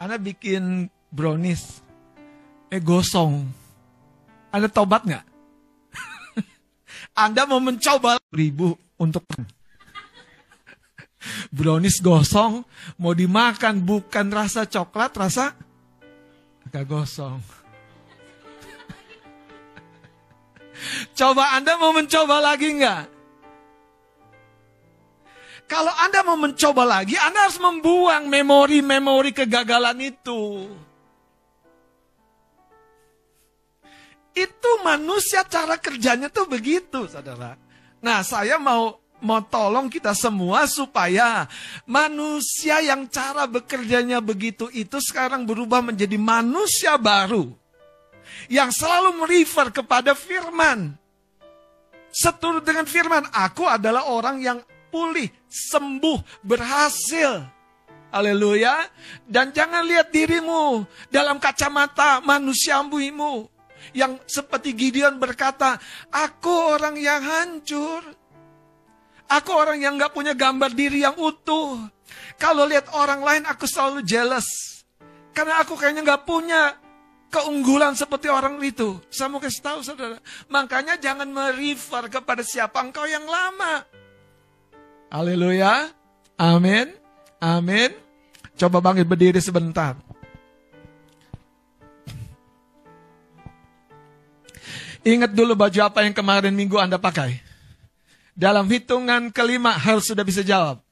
Anda 0.00 0.16
bikin 0.16 0.88
brownies. 1.12 1.84
Eh 2.72 2.80
gosong. 2.80 3.44
Anda 4.48 4.72
tobat 4.72 5.04
nggak? 5.04 5.26
Anda 7.28 7.44
mau 7.44 7.60
mencoba 7.60 8.16
ribu 8.32 8.72
untuk 8.96 9.28
brownies 11.60 12.00
gosong 12.00 12.64
mau 12.96 13.12
dimakan 13.12 13.84
bukan 13.84 14.32
rasa 14.32 14.64
coklat 14.64 15.12
rasa 15.12 15.52
agak 16.64 16.88
gosong 16.88 17.59
Coba 21.14 21.56
Anda 21.56 21.76
mau 21.76 21.92
mencoba 21.92 22.40
lagi 22.40 22.68
enggak? 22.72 23.04
Kalau 25.70 25.94
Anda 26.02 26.26
mau 26.26 26.34
mencoba 26.34 26.82
lagi, 26.82 27.14
Anda 27.14 27.46
harus 27.46 27.62
membuang 27.62 28.26
memori-memori 28.26 29.30
kegagalan 29.30 30.02
itu. 30.02 30.66
Itu 34.34 34.70
manusia 34.82 35.46
cara 35.46 35.78
kerjanya 35.78 36.26
tuh 36.26 36.50
begitu, 36.50 37.06
saudara. 37.06 37.54
Nah, 38.02 38.26
saya 38.26 38.58
mau 38.58 38.98
mau 39.20 39.44
tolong 39.44 39.86
kita 39.92 40.16
semua 40.16 40.64
supaya 40.64 41.44
manusia 41.84 42.80
yang 42.80 43.04
cara 43.06 43.44
bekerjanya 43.44 44.18
begitu 44.18 44.72
itu 44.72 44.96
sekarang 44.98 45.44
berubah 45.44 45.84
menjadi 45.84 46.16
manusia 46.16 46.96
baru 46.96 47.52
yang 48.48 48.70
selalu 48.72 49.26
merefer 49.26 49.74
kepada 49.74 50.16
firman. 50.16 50.96
Seturut 52.10 52.64
dengan 52.64 52.86
firman, 52.88 53.26
aku 53.30 53.66
adalah 53.66 54.06
orang 54.10 54.42
yang 54.42 54.58
pulih, 54.90 55.30
sembuh, 55.46 56.42
berhasil. 56.42 57.46
Haleluya. 58.10 58.90
Dan 59.22 59.54
jangan 59.54 59.86
lihat 59.86 60.10
dirimu 60.10 60.82
dalam 61.06 61.38
kacamata 61.38 62.18
manusiamu 62.26 62.98
yang 63.94 64.18
seperti 64.26 64.74
Gideon 64.74 65.18
berkata, 65.18 65.78
aku 66.10 66.50
orang 66.50 66.98
yang 66.98 67.22
hancur. 67.22 68.02
Aku 69.30 69.54
orang 69.54 69.78
yang 69.78 69.94
gak 69.94 70.10
punya 70.10 70.34
gambar 70.34 70.74
diri 70.74 71.06
yang 71.06 71.14
utuh. 71.14 71.78
Kalau 72.34 72.66
lihat 72.66 72.90
orang 72.98 73.22
lain 73.22 73.42
aku 73.46 73.62
selalu 73.70 74.02
jealous. 74.02 74.82
Karena 75.30 75.62
aku 75.62 75.78
kayaknya 75.78 76.02
gak 76.02 76.26
punya 76.26 76.74
keunggulan 77.30 77.94
seperti 77.94 78.26
orang 78.26 78.58
itu. 78.60 78.98
Saya 79.08 79.30
mau 79.30 79.38
kasih 79.38 79.62
tahu 79.62 79.80
saudara. 79.86 80.18
Makanya 80.50 80.98
jangan 80.98 81.30
merefer 81.30 82.10
kepada 82.10 82.42
siapa 82.42 82.82
engkau 82.82 83.06
yang 83.06 83.24
lama. 83.24 83.86
Haleluya. 85.08 85.94
Amin. 86.36 86.90
Amin. 87.40 87.94
Coba 88.58 88.82
bangkit 88.82 89.06
berdiri 89.08 89.40
sebentar. 89.40 89.96
Ingat 95.00 95.32
dulu 95.32 95.56
baju 95.56 95.80
apa 95.80 96.04
yang 96.04 96.12
kemarin 96.12 96.52
minggu 96.52 96.76
Anda 96.76 97.00
pakai. 97.00 97.40
Dalam 98.36 98.68
hitungan 98.68 99.32
kelima 99.32 99.72
harus 99.72 100.04
sudah 100.04 100.20
bisa 100.20 100.44
jawab. 100.44 100.89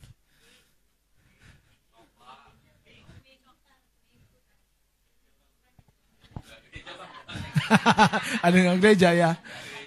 Ada 8.45 8.57
yang 8.57 8.81
gereja 8.81 9.13
ya. 9.15 9.31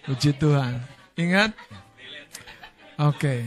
Puji 0.06 0.34
Tuhan. 0.38 0.82
Ingat? 1.18 1.52
Oke. 3.02 3.18
Okay. 3.18 3.42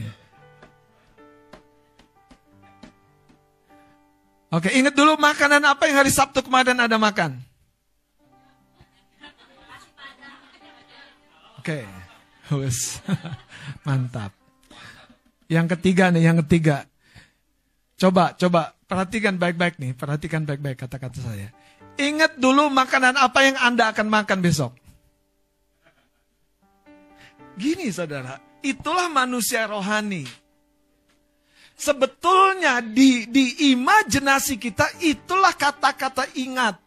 Oke, 4.55 4.70
okay, 4.70 4.79
ingat 4.79 4.94
dulu 4.94 5.18
makanan 5.18 5.66
apa 5.66 5.90
yang 5.90 5.99
hari 5.99 6.14
Sabtu 6.14 6.38
kemarin 6.47 6.79
ada 6.79 6.94
makan? 6.94 7.42
Oke. 11.59 11.83
Okay. 11.83 12.62
Mantap. 13.87 14.31
Yang 15.51 15.66
ketiga 15.75 16.14
nih, 16.14 16.31
yang 16.31 16.38
ketiga. 16.47 16.87
Coba, 17.99 18.38
coba 18.38 18.79
perhatikan 18.87 19.42
baik-baik 19.42 19.83
nih, 19.83 19.90
perhatikan 19.99 20.47
baik-baik 20.47 20.79
kata-kata 20.87 21.18
saya. 21.18 21.51
Ingat 21.94 22.38
dulu 22.42 22.66
makanan 22.74 23.14
apa 23.14 23.46
yang 23.46 23.57
Anda 23.62 23.94
akan 23.94 24.07
makan 24.11 24.38
besok. 24.42 24.74
Gini 27.54 27.87
saudara, 27.94 28.42
itulah 28.66 29.07
manusia 29.07 29.70
rohani. 29.70 30.26
Sebetulnya 31.74 32.83
di, 32.83 33.30
di 33.30 33.74
imajinasi 33.74 34.59
kita 34.59 34.90
itulah 35.02 35.54
kata-kata 35.54 36.26
ingat. 36.35 36.78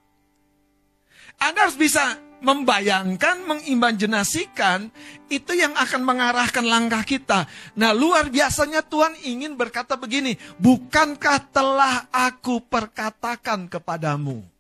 Anda 1.40 1.68
harus 1.68 1.80
bisa 1.80 2.20
membayangkan, 2.44 3.48
mengimajinasikan 3.48 4.92
itu 5.32 5.52
yang 5.56 5.74
akan 5.74 6.02
mengarahkan 6.04 6.66
langkah 6.68 7.02
kita. 7.08 7.48
Nah, 7.80 7.96
luar 7.96 8.28
biasanya 8.28 8.84
Tuhan 8.84 9.16
ingin 9.24 9.56
berkata 9.56 9.96
begini, 9.96 10.36
"Bukankah 10.60 11.38
telah 11.50 12.12
aku 12.12 12.60
perkatakan 12.68 13.72
kepadamu?" 13.72 14.57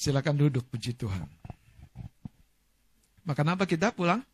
Silakan 0.00 0.32
duduk, 0.32 0.64
puji 0.64 0.96
Tuhan. 0.96 1.28
Makan 3.20 3.52
apa 3.52 3.68
kita 3.68 3.92
pulang? 3.92 4.24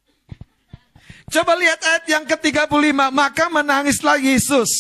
Coba 1.26 1.58
lihat 1.58 1.82
ayat 1.82 2.04
yang 2.06 2.22
ke-35. 2.22 2.70
Maka 3.10 3.50
menangislah 3.50 4.14
Yesus. 4.14 4.70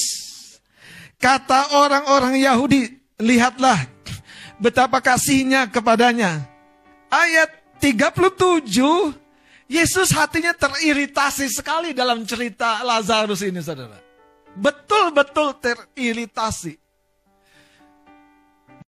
Kata 1.18 1.74
orang-orang 1.74 2.38
Yahudi, 2.38 3.02
lihatlah 3.18 3.82
betapa 4.62 5.02
kasihnya 5.02 5.66
kepadanya. 5.66 6.46
Ayat 7.10 7.50
37, 7.82 8.70
Yesus 9.66 10.14
hatinya 10.14 10.54
teriritasi 10.54 11.50
sekali 11.50 11.90
dalam 11.98 12.22
cerita 12.22 12.86
Lazarus 12.86 13.42
ini 13.42 13.58
saudara. 13.58 13.98
Betul-betul 14.54 15.58
teriritasi. 15.58 16.85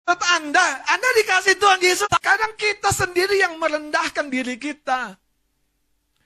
Menurut 0.03 0.23
Anda, 0.35 0.67
Anda 0.91 1.09
dikasih 1.23 1.55
Tuhan 1.63 1.81
Yesus. 1.81 2.09
Kadang 2.19 2.59
kita 2.59 2.91
sendiri 2.91 3.39
yang 3.39 3.55
merendahkan 3.57 4.27
diri 4.29 4.59
kita. 4.59 5.15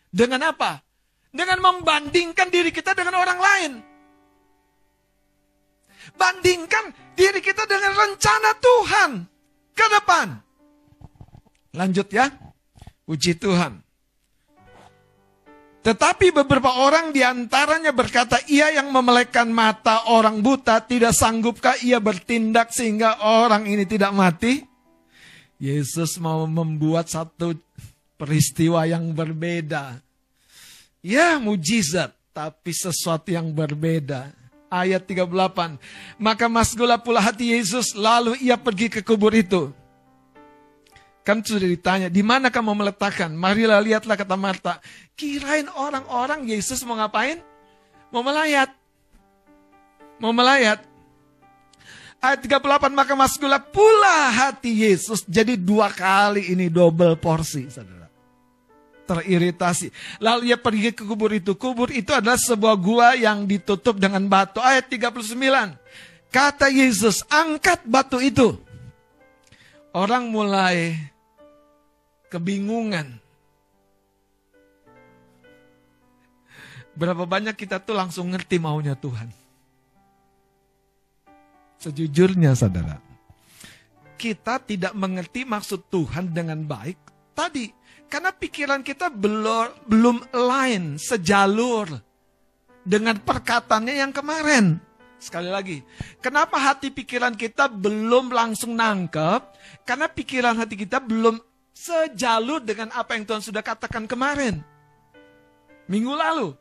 Dengan 0.08 0.48
apa? 0.48 0.80
Dengan 1.28 1.60
membandingkan 1.60 2.48
diri 2.48 2.72
kita 2.72 2.96
dengan 2.96 3.20
orang 3.20 3.36
lain. 3.36 3.72
Bandingkan 6.16 6.96
diri 7.12 7.44
kita 7.44 7.68
dengan 7.68 7.92
rencana 7.92 8.50
Tuhan 8.56 9.10
ke 9.76 9.86
depan. 10.00 10.26
Lanjut 11.76 12.08
ya. 12.08 12.32
Puji 13.04 13.36
Tuhan. 13.36 13.85
Tetapi 15.86 16.34
beberapa 16.34 16.82
orang 16.82 17.14
di 17.14 17.22
antaranya 17.22 17.94
berkata, 17.94 18.42
ia 18.50 18.74
yang 18.74 18.90
memelekkan 18.90 19.46
mata 19.46 20.10
orang 20.10 20.42
buta, 20.42 20.82
tidak 20.82 21.14
sanggupkah 21.14 21.78
ia 21.78 22.02
bertindak 22.02 22.74
sehingga 22.74 23.22
orang 23.22 23.70
ini 23.70 23.86
tidak 23.86 24.10
mati? 24.10 24.66
Yesus 25.62 26.18
mau 26.18 26.42
membuat 26.50 27.06
satu 27.06 27.54
peristiwa 28.18 28.82
yang 28.82 29.14
berbeda. 29.14 30.02
Ya 31.06 31.38
mujizat, 31.38 32.10
tapi 32.34 32.74
sesuatu 32.74 33.30
yang 33.30 33.54
berbeda. 33.54 34.34
Ayat 34.66 35.06
38. 35.06 35.78
Maka 36.18 36.50
masgula 36.50 36.98
pula 36.98 37.22
hati 37.22 37.54
Yesus, 37.54 37.94
lalu 37.94 38.34
ia 38.42 38.58
pergi 38.58 38.90
ke 38.90 39.06
kubur 39.06 39.30
itu. 39.30 39.70
Kan 41.26 41.42
sudah 41.42 41.66
ditanya, 41.66 42.06
di 42.06 42.22
mana 42.22 42.54
kamu 42.54 42.86
meletakkan? 42.86 43.34
Marilah 43.34 43.82
lihatlah 43.82 44.14
kata 44.14 44.38
Marta. 44.38 44.78
Kirain 45.18 45.66
orang-orang 45.74 46.46
Yesus 46.46 46.86
mau 46.86 46.94
ngapain? 46.94 47.42
Mau 48.14 48.22
melayat. 48.22 48.70
Mau 50.22 50.30
melayat. 50.30 50.86
Ayat 52.22 52.46
38 52.46 52.94
maka 52.94 53.18
masuklah 53.18 53.58
pula 53.58 54.30
hati 54.30 54.86
Yesus. 54.86 55.26
Jadi 55.26 55.58
dua 55.58 55.90
kali 55.90 56.54
ini 56.54 56.70
double 56.70 57.18
porsi 57.18 57.66
saudara. 57.74 58.06
Teriritasi. 59.10 59.90
Lalu 60.22 60.54
ia 60.54 60.58
pergi 60.62 60.94
ke 60.94 61.02
kubur 61.02 61.34
itu. 61.34 61.58
Kubur 61.58 61.90
itu 61.90 62.14
adalah 62.14 62.38
sebuah 62.38 62.78
gua 62.78 63.18
yang 63.18 63.50
ditutup 63.50 63.98
dengan 63.98 64.22
batu. 64.30 64.62
Ayat 64.62 64.86
39. 64.86 65.34
Kata 66.30 66.70
Yesus, 66.70 67.26
angkat 67.26 67.82
batu 67.82 68.22
itu. 68.22 68.62
Orang 69.90 70.30
mulai 70.30 70.94
kebingungan. 72.32 73.22
Berapa 76.96 77.28
banyak 77.28 77.52
kita 77.52 77.76
tuh 77.84 77.92
langsung 77.92 78.32
ngerti 78.32 78.56
maunya 78.56 78.96
Tuhan. 78.96 79.28
Sejujurnya 81.76 82.56
saudara, 82.56 82.96
kita 84.16 84.56
tidak 84.64 84.96
mengerti 84.96 85.44
maksud 85.44 85.92
Tuhan 85.92 86.32
dengan 86.32 86.64
baik 86.64 86.96
tadi. 87.36 87.68
Karena 88.08 88.32
pikiran 88.32 88.80
kita 88.80 89.12
belum, 89.12 89.84
belum 89.84 90.16
lain, 90.32 90.96
sejalur 90.96 91.90
dengan 92.80 93.18
perkataannya 93.20 93.94
yang 94.00 94.14
kemarin. 94.14 94.80
Sekali 95.16 95.50
lagi, 95.50 95.82
kenapa 96.22 96.60
hati 96.60 96.94
pikiran 96.94 97.34
kita 97.34 97.66
belum 97.66 98.30
langsung 98.30 98.78
nangkep? 98.78 99.42
Karena 99.84 100.06
pikiran 100.06 100.54
hati 100.54 100.76
kita 100.78 101.02
belum 101.02 101.40
sejalur 101.76 102.64
dengan 102.64 102.88
apa 102.96 103.12
yang 103.12 103.28
Tuhan 103.28 103.44
sudah 103.44 103.60
katakan 103.60 104.08
kemarin. 104.08 104.64
Minggu 105.86 106.16
lalu, 106.16 106.56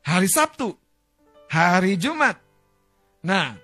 hari 0.00 0.26
Sabtu, 0.26 0.72
hari 1.52 2.00
Jumat. 2.00 2.40
Nah, 3.20 3.54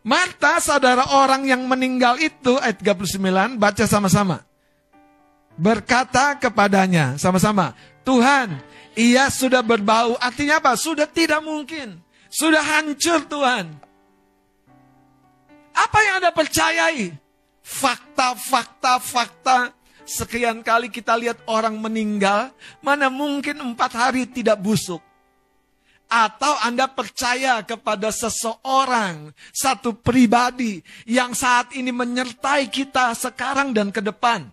Marta 0.00 0.62
saudara 0.62 1.04
orang 1.12 1.44
yang 1.44 1.66
meninggal 1.68 2.16
itu 2.22 2.56
ayat 2.56 2.80
39 2.80 3.60
baca 3.60 3.84
sama-sama. 3.84 4.46
Berkata 5.60 6.40
kepadanya 6.40 7.20
sama-sama, 7.20 7.76
Tuhan, 8.06 8.56
ia 8.96 9.28
sudah 9.28 9.60
berbau. 9.60 10.16
Artinya 10.16 10.56
apa? 10.56 10.72
Sudah 10.78 11.04
tidak 11.04 11.44
mungkin. 11.44 12.00
Sudah 12.32 12.64
hancur 12.64 13.26
Tuhan. 13.28 13.68
Apa 15.76 15.98
yang 16.00 16.24
Anda 16.24 16.32
percayai? 16.32 17.12
Fakta, 17.60 18.34
fakta, 18.36 18.98
fakta. 18.98 19.58
Sekian 20.04 20.66
kali 20.66 20.90
kita 20.90 21.14
lihat 21.14 21.38
orang 21.46 21.78
meninggal, 21.78 22.50
mana 22.82 23.06
mungkin 23.06 23.62
empat 23.62 23.94
hari 23.94 24.26
tidak 24.26 24.58
busuk. 24.58 24.98
Atau 26.10 26.50
Anda 26.66 26.90
percaya 26.90 27.62
kepada 27.62 28.10
seseorang, 28.10 29.30
satu 29.54 29.94
pribadi 29.94 30.82
yang 31.06 31.30
saat 31.38 31.70
ini 31.78 31.94
menyertai 31.94 32.66
kita 32.66 33.14
sekarang 33.14 33.70
dan 33.70 33.94
ke 33.94 34.02
depan. 34.02 34.50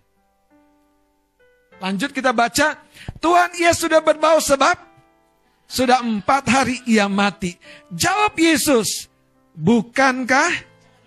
Lanjut 1.82 2.14
kita 2.14 2.30
baca, 2.30 2.78
Tuhan 3.18 3.58
ia 3.58 3.74
sudah 3.74 4.02
berbau 4.02 4.38
sebab 4.38 4.78
sudah 5.66 6.02
empat 6.02 6.44
hari 6.46 6.78
ia 6.86 7.06
mati. 7.10 7.58
Jawab 7.90 8.34
Yesus, 8.38 9.10
bukankah 9.58 10.54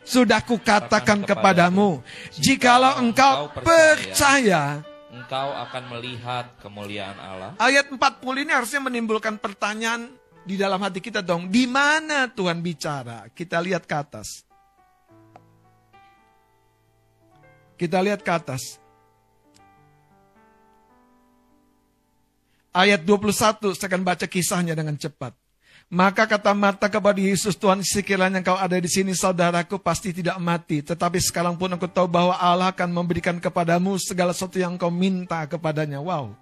sudah 0.05 0.41
kukatakan 0.43 1.23
kepadamu, 1.25 2.01
jikalau 2.37 2.99
engkau 3.01 3.53
percaya, 3.61 4.81
engkau 5.11 5.49
akan 5.55 5.83
melihat 5.97 6.51
kemuliaan 6.63 7.19
Allah. 7.19 7.51
Ayat 7.59 7.91
40 7.91 7.99
ini 8.43 8.53
harusnya 8.55 8.81
menimbulkan 8.81 9.37
pertanyaan 9.37 10.11
di 10.47 10.57
dalam 10.57 10.81
hati 10.81 10.99
kita 11.03 11.21
dong. 11.21 11.51
Di 11.51 11.69
mana 11.69 12.31
Tuhan 12.31 12.63
bicara? 12.65 13.29
Kita 13.31 13.61
lihat 13.61 13.85
ke 13.85 13.95
atas. 13.95 14.43
Kita 17.77 17.99
lihat 18.05 18.21
ke 18.21 18.33
atas. 18.33 18.77
Ayat 22.71 23.03
21, 23.03 23.75
saya 23.75 23.89
akan 23.91 24.03
baca 24.07 24.27
kisahnya 24.31 24.79
dengan 24.79 24.95
cepat. 24.95 25.35
Maka 25.91 26.23
kata 26.23 26.55
Marta 26.55 26.87
kepada 26.87 27.19
Yesus, 27.19 27.59
Tuhan 27.59 27.83
sekiranya 27.83 28.39
engkau 28.39 28.55
ada 28.55 28.79
di 28.79 28.87
sini 28.87 29.11
saudaraku 29.11 29.75
pasti 29.83 30.15
tidak 30.15 30.39
mati. 30.39 30.87
Tetapi 30.87 31.19
sekarang 31.19 31.59
pun 31.59 31.67
aku 31.75 31.91
tahu 31.91 32.07
bahwa 32.07 32.39
Allah 32.39 32.71
akan 32.71 32.95
memberikan 32.95 33.43
kepadamu 33.43 33.99
segala 33.99 34.31
sesuatu 34.31 34.55
yang 34.63 34.79
kau 34.79 34.95
minta 34.95 35.43
kepadanya. 35.51 35.99
Wow. 35.99 36.39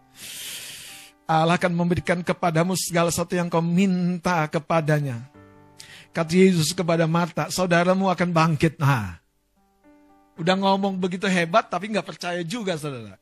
Allah 1.24 1.56
akan 1.56 1.72
memberikan 1.72 2.20
kepadamu 2.20 2.76
segala 2.76 3.08
sesuatu 3.08 3.40
yang 3.40 3.48
kau 3.48 3.64
minta 3.64 4.44
kepadanya. 4.52 5.24
Kata 6.12 6.28
Yesus 6.28 6.76
kepada 6.76 7.08
Marta, 7.08 7.48
saudaramu 7.48 8.12
akan 8.12 8.28
bangkit. 8.28 8.76
Nah, 8.76 9.16
udah 10.36 10.56
ngomong 10.60 11.00
begitu 11.00 11.24
hebat 11.24 11.72
tapi 11.72 11.88
nggak 11.88 12.04
percaya 12.04 12.44
juga 12.44 12.76
saudara. 12.76 13.16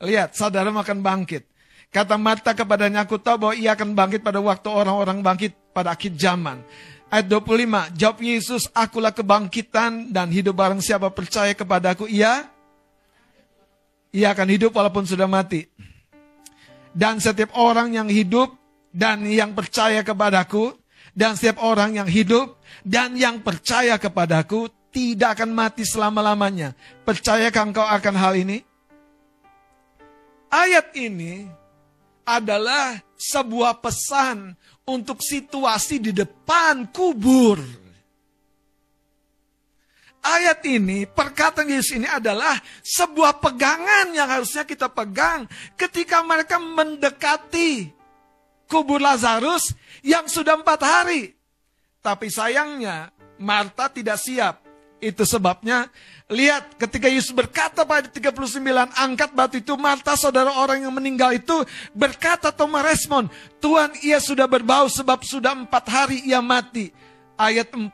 Lihat, 0.00 0.32
saudaramu 0.32 0.80
akan 0.80 1.04
bangkit. 1.04 1.49
Kata 1.90 2.14
Marta 2.14 2.54
kepadanya, 2.54 3.02
aku 3.02 3.18
tahu 3.18 3.36
bahwa 3.50 3.54
ia 3.58 3.74
akan 3.74 3.98
bangkit 3.98 4.22
pada 4.22 4.38
waktu 4.38 4.70
orang-orang 4.70 5.26
bangkit 5.26 5.74
pada 5.74 5.98
akhir 5.98 6.14
zaman. 6.14 6.62
Ayat 7.10 7.26
25, 7.26 7.90
jawab 7.98 8.18
Yesus, 8.22 8.70
akulah 8.70 9.10
kebangkitan 9.10 10.14
dan 10.14 10.30
hidup 10.30 10.54
barang 10.54 10.78
siapa 10.78 11.10
percaya 11.10 11.50
kepadaku, 11.50 12.06
ia, 12.06 12.46
ia 14.14 14.30
akan 14.30 14.48
hidup 14.54 14.70
walaupun 14.70 15.02
sudah 15.02 15.26
mati. 15.26 15.66
Dan 16.94 17.18
setiap 17.18 17.58
orang 17.58 17.90
yang 17.90 18.06
hidup 18.06 18.54
dan 18.94 19.26
yang 19.26 19.58
percaya 19.58 20.06
kepadaku, 20.06 20.70
dan 21.10 21.34
setiap 21.34 21.58
orang 21.66 21.98
yang 21.98 22.06
hidup 22.06 22.62
dan 22.86 23.18
yang 23.18 23.42
percaya 23.42 23.98
kepadaku 23.98 24.70
tidak 24.94 25.42
akan 25.42 25.50
mati 25.50 25.82
selama-lamanya. 25.82 26.78
Percayakah 27.02 27.62
engkau 27.66 27.82
akan 27.82 28.14
hal 28.14 28.38
ini? 28.38 28.62
Ayat 30.50 30.94
ini 30.94 31.59
adalah 32.24 33.00
sebuah 33.16 33.80
pesan 33.82 34.54
untuk 34.88 35.20
situasi 35.20 36.00
di 36.00 36.12
depan 36.14 36.88
kubur. 36.90 37.60
Ayat 40.20 40.60
ini, 40.68 41.08
perkataan 41.08 41.64
Yesus 41.64 41.96
ini 41.96 42.04
adalah 42.04 42.60
sebuah 42.84 43.40
pegangan 43.40 44.12
yang 44.12 44.28
harusnya 44.28 44.68
kita 44.68 44.92
pegang 44.92 45.48
ketika 45.80 46.20
mereka 46.20 46.60
mendekati 46.60 47.88
kubur 48.68 49.00
Lazarus 49.00 49.72
yang 50.04 50.28
sudah 50.28 50.60
empat 50.60 50.80
hari. 50.84 51.32
Tapi 52.04 52.28
sayangnya, 52.28 53.08
Marta 53.40 53.88
tidak 53.88 54.20
siap. 54.20 54.69
Itu 55.00 55.24
sebabnya, 55.24 55.88
lihat 56.28 56.76
ketika 56.76 57.08
Yesus 57.08 57.32
berkata 57.32 57.88
pada 57.88 58.04
39, 58.04 58.36
angkat 58.92 59.32
batu 59.32 59.56
itu, 59.56 59.72
Marta 59.80 60.12
saudara 60.12 60.52
orang 60.60 60.84
yang 60.84 60.92
meninggal 60.92 61.32
itu 61.32 61.64
berkata 61.96 62.52
atau 62.52 62.68
merespon, 62.68 63.32
Tuhan 63.64 63.96
ia 64.04 64.20
sudah 64.20 64.44
berbau 64.44 64.92
sebab 64.92 65.24
sudah 65.24 65.56
empat 65.56 65.84
hari 65.88 66.20
ia 66.28 66.44
mati. 66.44 66.92
Ayat 67.40 67.72
40, 67.72 67.88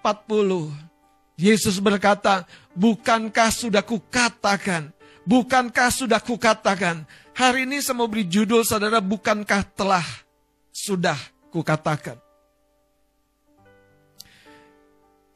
Yesus 1.39 1.79
berkata, 1.79 2.43
bukankah 2.75 3.55
sudah 3.55 3.87
kukatakan, 3.87 4.91
bukankah 5.23 5.95
sudah 5.95 6.19
kukatakan. 6.19 7.07
Hari 7.39 7.71
ini 7.71 7.79
saya 7.79 7.95
mau 7.95 8.11
beri 8.11 8.27
judul 8.27 8.67
saudara, 8.67 8.99
bukankah 8.99 9.63
telah 9.79 10.03
sudah 10.75 11.15
kukatakan. 11.55 12.26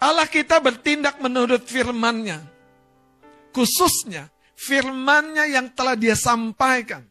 Allah 0.01 0.25
kita 0.25 0.57
bertindak 0.65 1.21
menurut 1.21 1.61
firmannya. 1.69 2.41
Khususnya 3.53 4.33
firmannya 4.57 5.53
yang 5.53 5.69
telah 5.77 5.93
dia 5.93 6.17
sampaikan. 6.17 7.05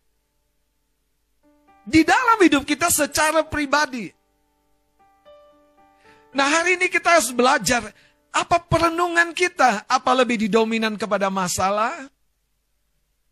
Di 1.86 2.02
dalam 2.02 2.42
hidup 2.42 2.66
kita 2.66 2.90
secara 2.90 3.46
pribadi. 3.46 4.10
Nah 6.34 6.46
hari 6.46 6.78
ini 6.78 6.90
kita 6.90 7.18
harus 7.18 7.34
belajar 7.34 7.90
apa 8.30 8.58
perenungan 8.62 9.34
kita? 9.34 9.86
Apa 9.90 10.14
lebih 10.14 10.46
didominan 10.46 10.94
kepada 10.98 11.34
masalah, 11.34 12.10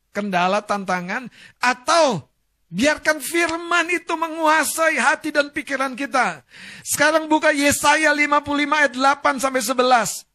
kendala, 0.10 0.62
tantangan, 0.66 1.30
atau 1.62 2.26
biarkan 2.68 3.24
firman 3.24 3.88
itu 3.92 4.14
menguasai 4.16 5.00
hati 5.00 5.32
dan 5.32 5.48
pikiran 5.52 5.96
kita. 5.96 6.44
Sekarang 6.84 7.32
buka 7.32 7.56
Yesaya 7.56 8.12
55 8.12 8.44
ayat 8.72 8.94
8 8.96 9.40
sampai 9.44 9.62
11. 9.64 10.28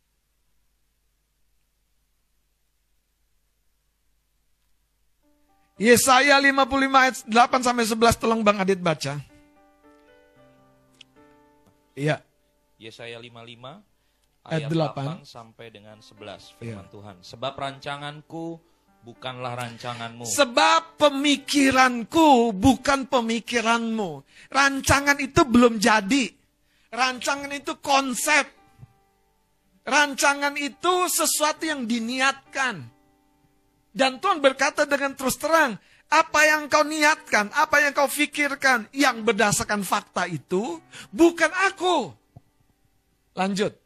Yesaya 5.81 6.39
55 6.39 6.95
ayat 6.95 7.17
8 7.27 7.67
sampai 7.67 7.85
11 7.89 8.21
tolong 8.23 8.41
Bang 8.45 8.61
Adit 8.61 8.79
baca. 8.79 9.19
Iya. 11.93 12.25
Yesaya 12.81 13.21
55 13.21 13.83
ayat 14.47 14.71
8, 14.71 15.27
8 15.27 15.27
sampai 15.27 15.67
dengan 15.75 15.99
11 16.01 16.57
firman 16.57 16.87
yeah. 16.87 16.93
Tuhan. 16.93 17.17
Sebab 17.21 17.53
rancanganku 17.59 18.63
bukanlah 19.03 19.59
rancanganmu. 19.59 20.25
Sebab 20.25 20.97
pemikiranku 20.97 22.55
bukan 22.55 23.11
pemikiranmu. 23.11 24.23
Rancangan 24.49 25.19
itu 25.19 25.43
belum 25.43 25.83
jadi. 25.83 26.31
Rancangan 26.95 27.51
itu 27.51 27.77
konsep. 27.83 28.47
Rancangan 29.83 30.55
itu 30.55 31.11
sesuatu 31.11 31.67
yang 31.67 31.91
diniatkan. 31.91 32.87
Dan 33.93 34.23
Tuhan 34.23 34.39
berkata 34.41 34.87
dengan 34.89 35.13
terus 35.19 35.37
terang, 35.37 35.77
apa 36.09 36.41
yang 36.47 36.71
kau 36.71 36.87
niatkan, 36.87 37.51
apa 37.53 37.83
yang 37.83 37.93
kau 37.93 38.09
pikirkan, 38.09 38.89
yang 38.95 39.21
berdasarkan 39.27 39.85
fakta 39.85 40.31
itu, 40.31 40.81
bukan 41.13 41.51
aku. 41.69 42.15
Lanjut. 43.37 43.82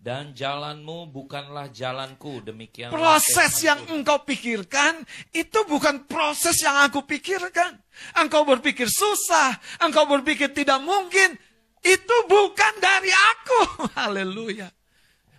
Dan 0.00 0.32
jalanmu 0.32 1.12
bukanlah 1.12 1.68
jalanku, 1.68 2.40
demikian. 2.40 2.88
Proses 2.88 3.52
yang 3.60 3.84
engkau 3.92 4.24
pikirkan, 4.24 5.04
itu 5.28 5.60
bukan 5.68 6.08
proses 6.08 6.56
yang 6.64 6.72
aku 6.88 7.04
pikirkan. 7.04 7.76
Engkau 8.16 8.48
berpikir 8.48 8.88
susah, 8.88 9.60
engkau 9.84 10.08
berpikir 10.08 10.56
tidak 10.56 10.80
mungkin, 10.80 11.36
itu 11.84 12.16
bukan 12.32 12.74
dari 12.80 13.12
aku. 13.12 13.60
Haleluya. 14.00 14.72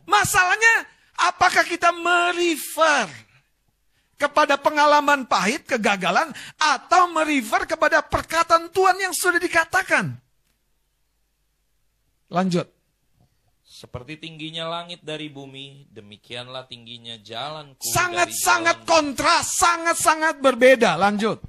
Masalahnya, 0.05 0.85
apakah 1.25 1.65
kita 1.65 1.89
merefer 1.89 3.09
kepada 4.13 4.61
pengalaman 4.61 5.25
pahit, 5.25 5.65
kegagalan, 5.65 6.29
atau 6.61 7.09
merefer 7.09 7.65
kepada 7.65 8.05
perkataan 8.05 8.69
Tuhan 8.69 9.09
yang 9.09 9.13
sudah 9.17 9.41
dikatakan? 9.41 10.21
Lanjut. 12.29 12.80
Seperti 13.81 14.21
tingginya 14.21 14.69
langit 14.69 15.01
dari 15.01 15.33
bumi, 15.33 15.89
demikianlah 15.89 16.69
tingginya 16.69 17.17
jalanku 17.17 17.81
Sangat-sangat 17.81 18.85
kontras, 18.85 19.57
sangat-sangat 19.57 20.37
berbeda. 20.37 20.93
Lanjut. 21.01 21.41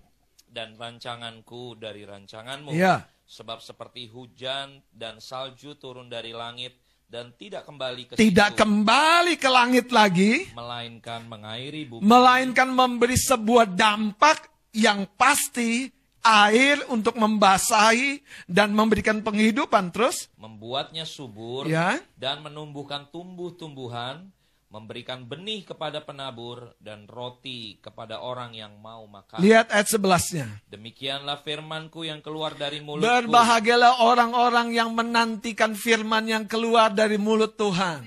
Dan 0.49 0.81
rancanganku 0.81 1.77
dari 1.77 2.09
rancanganmu. 2.09 2.73
Ya. 2.73 3.05
Sebab 3.29 3.61
seperti 3.61 4.09
hujan 4.09 4.81
dan 4.89 5.21
salju 5.21 5.77
turun 5.77 6.09
dari 6.09 6.33
langit 6.33 6.81
dan 7.05 7.37
tidak 7.37 7.69
kembali 7.69 8.09
ke 8.09 8.13
tidak 8.17 8.57
situ, 8.57 8.61
kembali 8.65 9.35
ke 9.37 9.49
langit 9.53 9.93
lagi, 9.93 10.49
melainkan 10.57 11.29
mengairi 11.29 11.85
bumi, 11.85 12.01
melainkan 12.01 12.73
memberi 12.73 13.21
sebuah 13.21 13.69
dampak 13.77 14.49
yang 14.73 15.05
pasti 15.21 15.93
air 16.23 16.79
untuk 16.87 17.19
membasahi 17.19 18.23
dan 18.47 18.71
memberikan 18.71 19.21
penghidupan 19.27 19.91
terus 19.91 20.31
membuatnya 20.39 21.03
subur 21.03 21.67
ya 21.67 21.99
dan 22.15 22.47
menumbuhkan 22.47 23.11
tumbuh-tumbuhan 23.11 24.31
memberikan 24.73 25.29
benih 25.29 25.69
kepada 25.69 26.01
penabur 26.01 26.73
dan 26.81 27.05
roti 27.05 27.77
kepada 27.85 28.25
orang 28.25 28.57
yang 28.57 28.73
mau 28.81 29.05
makan. 29.05 29.45
Lihat 29.45 29.69
ayat 29.69 29.85
sebelasnya. 29.93 30.49
Demikianlah 30.73 31.45
firmanku 31.45 32.09
yang 32.09 32.25
keluar 32.25 32.57
dari 32.57 32.81
mulutku. 32.81 33.05
Berbahagialah 33.05 34.01
orang-orang 34.01 34.73
yang 34.73 34.97
menantikan 34.97 35.77
firman 35.77 36.25
yang 36.25 36.49
keluar 36.49 36.89
dari 36.89 37.21
mulut 37.21 37.53
Tuhan. 37.61 38.01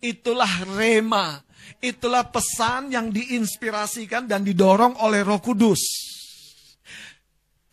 Itulah 0.00 0.64
rema. 0.72 1.44
Itulah 1.84 2.24
pesan 2.32 2.96
yang 2.96 3.12
diinspirasikan 3.12 4.24
dan 4.24 4.40
didorong 4.40 4.96
oleh 5.04 5.20
roh 5.20 5.44
kudus 5.44 6.15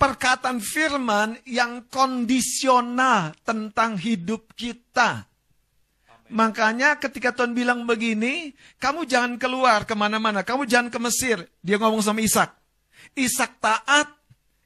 perkataan 0.03 0.59
firman 0.59 1.39
yang 1.47 1.87
kondisional 1.87 3.31
tentang 3.47 3.95
hidup 3.95 4.51
kita. 4.51 5.23
Makanya 6.27 6.99
ketika 6.99 7.31
Tuhan 7.31 7.55
bilang 7.55 7.87
begini, 7.87 8.51
kamu 8.83 9.07
jangan 9.07 9.39
keluar 9.39 9.87
ke 9.87 9.95
mana-mana, 9.95 10.43
kamu 10.43 10.67
jangan 10.67 10.91
ke 10.91 10.99
Mesir. 10.99 11.47
Dia 11.63 11.79
ngomong 11.79 12.03
sama 12.03 12.19
Ishak. 12.19 12.51
Ishak 13.15 13.63
taat, 13.63 14.11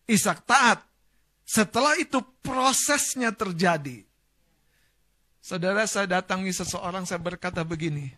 Ishak 0.09 0.41
taat. 0.41 0.81
Setelah 1.45 1.93
itu 2.01 2.17
prosesnya 2.41 3.29
terjadi. 3.29 4.09
Saudara 5.37 5.85
saya 5.85 6.17
datangi 6.17 6.49
seseorang, 6.49 7.05
saya 7.05 7.21
berkata 7.21 7.61
begini. 7.61 8.09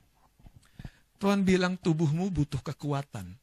Tuhan 1.19 1.43
bilang 1.43 1.75
tubuhmu 1.75 2.32
butuh 2.32 2.63
kekuatan. 2.63 3.36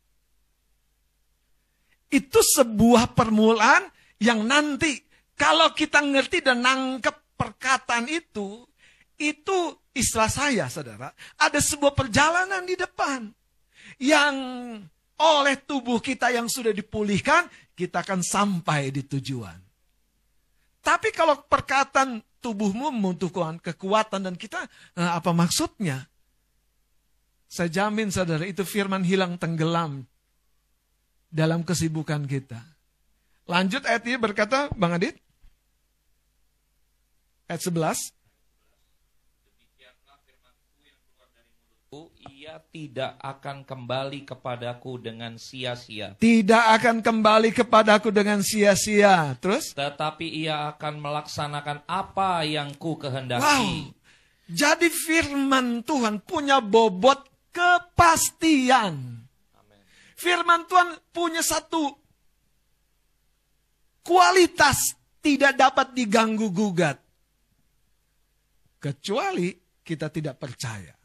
Itu 2.06 2.38
sebuah 2.38 3.12
permulaan 3.12 3.90
yang 4.22 4.46
nanti 4.46 5.06
kalau 5.36 5.76
kita 5.76 6.00
ngerti 6.00 6.40
dan 6.40 6.64
nangkep 6.64 7.36
perkataan 7.36 8.08
itu, 8.08 8.64
itu 9.20 9.56
istilah 9.92 10.32
saya 10.32 10.64
saudara, 10.72 11.12
ada 11.36 11.60
sebuah 11.60 11.92
perjalanan 11.92 12.64
di 12.64 12.72
depan. 12.72 13.28
Yang 14.00 14.34
oleh 15.16 15.56
tubuh 15.64 16.00
kita 16.00 16.32
yang 16.32 16.48
sudah 16.48 16.72
dipulihkan, 16.72 17.48
kita 17.76 18.00
akan 18.00 18.24
sampai 18.24 18.88
di 18.88 19.04
tujuan. 19.04 19.56
Tapi 20.80 21.12
kalau 21.12 21.36
perkataan 21.44 22.24
tubuhmu 22.40 22.94
membutuhkan 22.94 23.60
kekuatan 23.60 24.24
dan 24.24 24.34
kita, 24.38 24.64
eh, 24.96 25.10
apa 25.12 25.36
maksudnya? 25.36 26.08
Saya 27.46 27.68
jamin 27.68 28.08
saudara, 28.08 28.42
itu 28.48 28.64
firman 28.64 29.04
hilang 29.04 29.36
tenggelam 29.36 30.08
dalam 31.30 31.62
kesibukan 31.62 32.24
kita. 32.24 32.58
Lanjut 33.46 33.86
ayat 33.86 34.02
ini 34.06 34.18
berkata, 34.18 34.70
Bang 34.74 34.96
Adit. 34.96 35.18
Ayat 37.46 37.62
11. 37.62 38.16
ia 42.46 42.62
tidak 42.70 43.18
akan 43.18 43.66
kembali 43.66 44.22
kepadaku 44.22 45.02
dengan 45.02 45.34
sia-sia. 45.34 46.14
Tidak 46.14 46.64
akan 46.78 47.02
kembali 47.02 47.50
kepadaku 47.50 48.14
dengan 48.14 48.38
sia-sia. 48.38 49.34
Terus? 49.42 49.74
Tetapi 49.74 50.46
ia 50.46 50.70
akan 50.70 50.94
melaksanakan 51.02 51.82
apa 51.90 52.46
yang 52.46 52.70
ku 52.78 52.94
kehendaki. 52.94 53.42
Wow. 53.42 53.90
Jadi 54.46 54.86
firman 54.94 55.82
Tuhan 55.82 56.22
punya 56.22 56.62
bobot 56.62 57.26
kepastian. 57.50 59.25
Firman 60.16 60.64
Tuhan 60.64 60.96
punya 61.12 61.44
satu 61.44 61.92
kualitas 64.00 64.96
tidak 65.20 65.58
dapat 65.60 65.92
diganggu 65.92 66.48
gugat. 66.48 66.96
Kecuali 68.80 69.52
kita 69.84 70.08
tidak 70.08 70.40
percaya. 70.40 70.96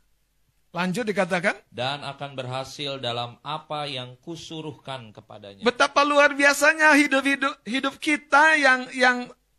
Lanjut 0.72 1.04
dikatakan. 1.04 1.68
Dan 1.68 2.00
akan 2.08 2.32
berhasil 2.32 2.96
dalam 3.04 3.36
apa 3.44 3.92
yang 3.92 4.16
kusuruhkan 4.24 5.12
kepadanya. 5.12 5.68
Betapa 5.68 6.08
luar 6.08 6.32
biasanya 6.32 6.96
hidup-hidup 6.96 7.60
hidup 7.68 8.00
kita 8.00 8.56
yang 8.56 8.88
yang 8.96 9.18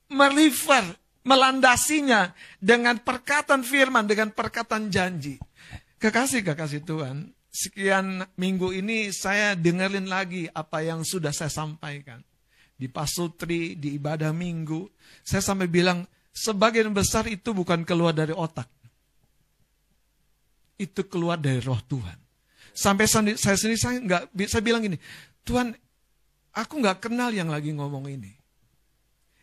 meliver, 0.09 0.97
melandasinya 1.29 2.33
dengan 2.57 2.97
perkataan 2.97 3.61
firman, 3.61 4.09
dengan 4.09 4.33
perkataan 4.33 4.89
janji. 4.89 5.37
Kekasih-kekasih 6.01 6.81
Tuhan, 6.89 7.29
sekian 7.53 8.25
minggu 8.41 8.73
ini 8.73 9.13
saya 9.13 9.53
dengerin 9.53 10.09
lagi 10.09 10.49
apa 10.49 10.81
yang 10.81 11.05
sudah 11.05 11.31
saya 11.31 11.53
sampaikan. 11.53 12.25
Di 12.73 12.89
pasutri, 12.91 13.79
di 13.79 13.95
ibadah 13.95 14.33
minggu. 14.35 14.89
Saya 15.23 15.45
sampai 15.45 15.71
bilang, 15.71 16.03
sebagian 16.35 16.91
besar 16.91 17.29
itu 17.29 17.55
bukan 17.55 17.85
keluar 17.87 18.17
dari 18.17 18.35
otak. 18.35 18.67
Itu 20.81 21.07
keluar 21.07 21.39
dari 21.39 21.63
roh 21.63 21.79
Tuhan. 21.79 22.19
Sampai 22.73 23.05
saya 23.07 23.55
sendiri, 23.55 23.79
saya 23.79 24.01
nggak 24.01 24.23
saya 24.49 24.65
bilang 24.65 24.83
gini, 24.83 24.99
Tuhan, 25.45 25.77
aku 26.57 26.75
nggak 26.81 27.07
kenal 27.07 27.31
yang 27.31 27.53
lagi 27.53 27.71
ngomong 27.71 28.09
ini. 28.09 28.33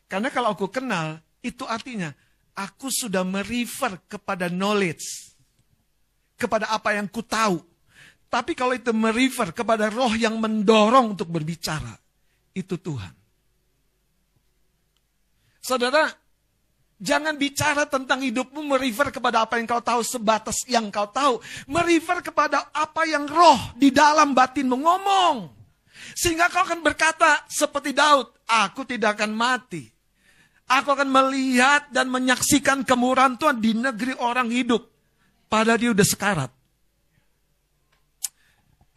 Karena 0.09 0.33
kalau 0.33 0.57
aku 0.57 0.67
kenal, 0.67 1.21
itu 1.45 1.63
artinya 1.63 2.09
aku 2.57 2.89
sudah 2.89 3.21
merefer 3.21 4.01
kepada 4.09 4.49
knowledge. 4.49 5.29
Kepada 6.35 6.73
apa 6.73 6.97
yang 6.97 7.05
ku 7.05 7.21
tahu 7.21 7.68
tapi 8.29 8.53
kalau 8.53 8.77
itu 8.77 8.93
merefer 8.93 9.49
kepada 9.49 9.89
roh 9.89 10.13
yang 10.13 10.37
mendorong 10.37 11.17
untuk 11.17 11.33
berbicara, 11.33 11.97
itu 12.53 12.77
Tuhan. 12.77 13.09
Saudara, 15.65 16.05
jangan 17.01 17.33
bicara 17.41 17.89
tentang 17.89 18.21
hidupmu 18.21 18.61
merefer 18.69 19.09
kepada 19.09 19.49
apa 19.49 19.57
yang 19.57 19.65
kau 19.65 19.81
tahu 19.81 20.05
sebatas 20.05 20.61
yang 20.69 20.93
kau 20.93 21.09
tahu. 21.09 21.41
Merefer 21.65 22.21
kepada 22.21 22.69
apa 22.69 23.09
yang 23.09 23.25
roh 23.25 23.73
di 23.73 23.89
dalam 23.89 24.37
batin 24.37 24.69
mengomong. 24.69 25.49
Sehingga 26.13 26.53
kau 26.53 26.61
akan 26.61 26.85
berkata 26.85 27.49
seperti 27.49 27.97
Daud, 27.97 28.29
aku 28.45 28.85
tidak 28.85 29.17
akan 29.17 29.33
mati. 29.33 29.89
Aku 30.69 30.93
akan 30.93 31.09
melihat 31.09 31.89
dan 31.89 32.13
menyaksikan 32.13 32.85
kemurahan 32.85 33.33
Tuhan 33.41 33.57
di 33.57 33.73
negeri 33.73 34.13
orang 34.21 34.53
hidup. 34.53 34.85
Padahal 35.49 35.81
dia 35.81 35.89
udah 35.97 36.05
sekarat. 36.05 36.58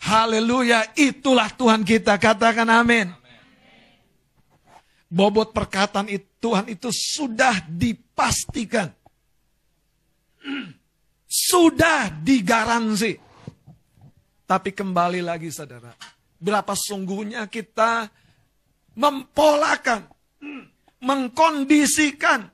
Haleluya, 0.03 0.91
itulah 0.99 1.47
Tuhan 1.55 1.87
kita. 1.87 2.19
Katakan 2.19 2.67
amin. 2.67 3.15
Bobot 5.07 5.55
perkataan 5.55 6.11
itu, 6.11 6.27
Tuhan 6.43 6.67
itu 6.67 6.91
sudah 6.91 7.63
dipastikan. 7.71 8.91
Sudah 11.31 12.11
digaransi. 12.11 13.15
Tapi 14.43 14.75
kembali 14.75 15.23
lagi 15.23 15.55
saudara. 15.55 15.95
Berapa 16.43 16.75
sungguhnya 16.75 17.47
kita 17.47 18.11
mempolakan, 18.99 20.03
mengkondisikan 20.99 22.51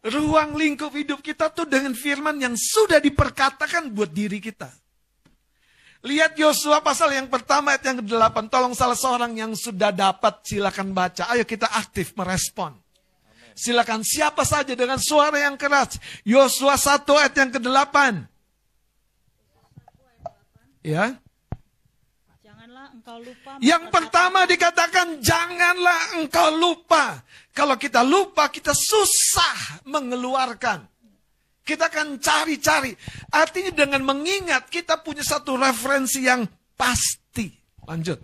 ruang 0.00 0.56
lingkup 0.56 0.96
hidup 0.96 1.20
kita 1.20 1.52
tuh 1.52 1.68
dengan 1.68 1.92
firman 1.92 2.40
yang 2.40 2.56
sudah 2.56 2.96
diperkatakan 3.04 3.92
buat 3.92 4.08
diri 4.08 4.40
kita. 4.40 4.79
Lihat 6.00 6.32
Yosua 6.32 6.80
pasal 6.80 7.12
yang 7.12 7.28
pertama 7.28 7.76
ayat 7.76 7.92
yang 7.92 8.00
ke-8. 8.00 8.48
Tolong 8.48 8.72
salah 8.72 8.96
seorang 8.96 9.36
yang 9.36 9.52
sudah 9.52 9.92
dapat 9.92 10.40
silakan 10.48 10.96
baca. 10.96 11.28
Ayo 11.28 11.44
kita 11.44 11.68
aktif 11.68 12.16
merespon. 12.16 12.72
Silakan 13.52 14.00
siapa 14.00 14.40
saja 14.48 14.72
dengan 14.72 14.96
suara 14.96 15.36
yang 15.36 15.60
keras. 15.60 16.00
Yosua 16.24 16.80
1 16.80 17.04
ayat 17.04 17.34
yang 17.36 17.50
ke-8. 17.52 17.96
Ya. 20.80 21.20
Janganlah 22.40 22.86
engkau 22.96 23.18
lupa. 23.20 23.50
Yang 23.60 23.84
pertama 23.92 24.38
dikatakan 24.48 25.20
janganlah 25.20 26.16
engkau 26.16 26.48
lupa. 26.56 27.20
Kalau 27.52 27.76
kita 27.76 28.00
lupa 28.00 28.48
kita 28.48 28.72
susah 28.72 29.84
mengeluarkan. 29.84 30.88
Kita 31.70 31.86
akan 31.86 32.18
cari-cari. 32.18 32.90
Artinya 33.30 33.70
dengan 33.70 34.02
mengingat 34.02 34.66
kita 34.66 34.98
punya 35.06 35.22
satu 35.22 35.54
referensi 35.54 36.26
yang 36.26 36.42
pasti. 36.74 37.46
Lanjut. 37.86 38.18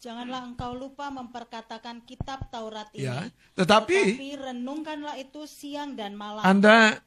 Janganlah 0.00 0.48
engkau 0.48 0.72
lupa 0.74 1.12
memperkatakan 1.12 2.02
kitab 2.02 2.50
Taurat 2.50 2.88
ini. 2.96 3.04
Ya, 3.06 3.28
tetapi- 3.54 4.16
Tetapi 4.16 4.30
renungkanlah 4.42 5.14
itu 5.20 5.44
siang 5.44 5.92
dan 5.94 6.16
malam. 6.16 6.40
Anda 6.40 6.98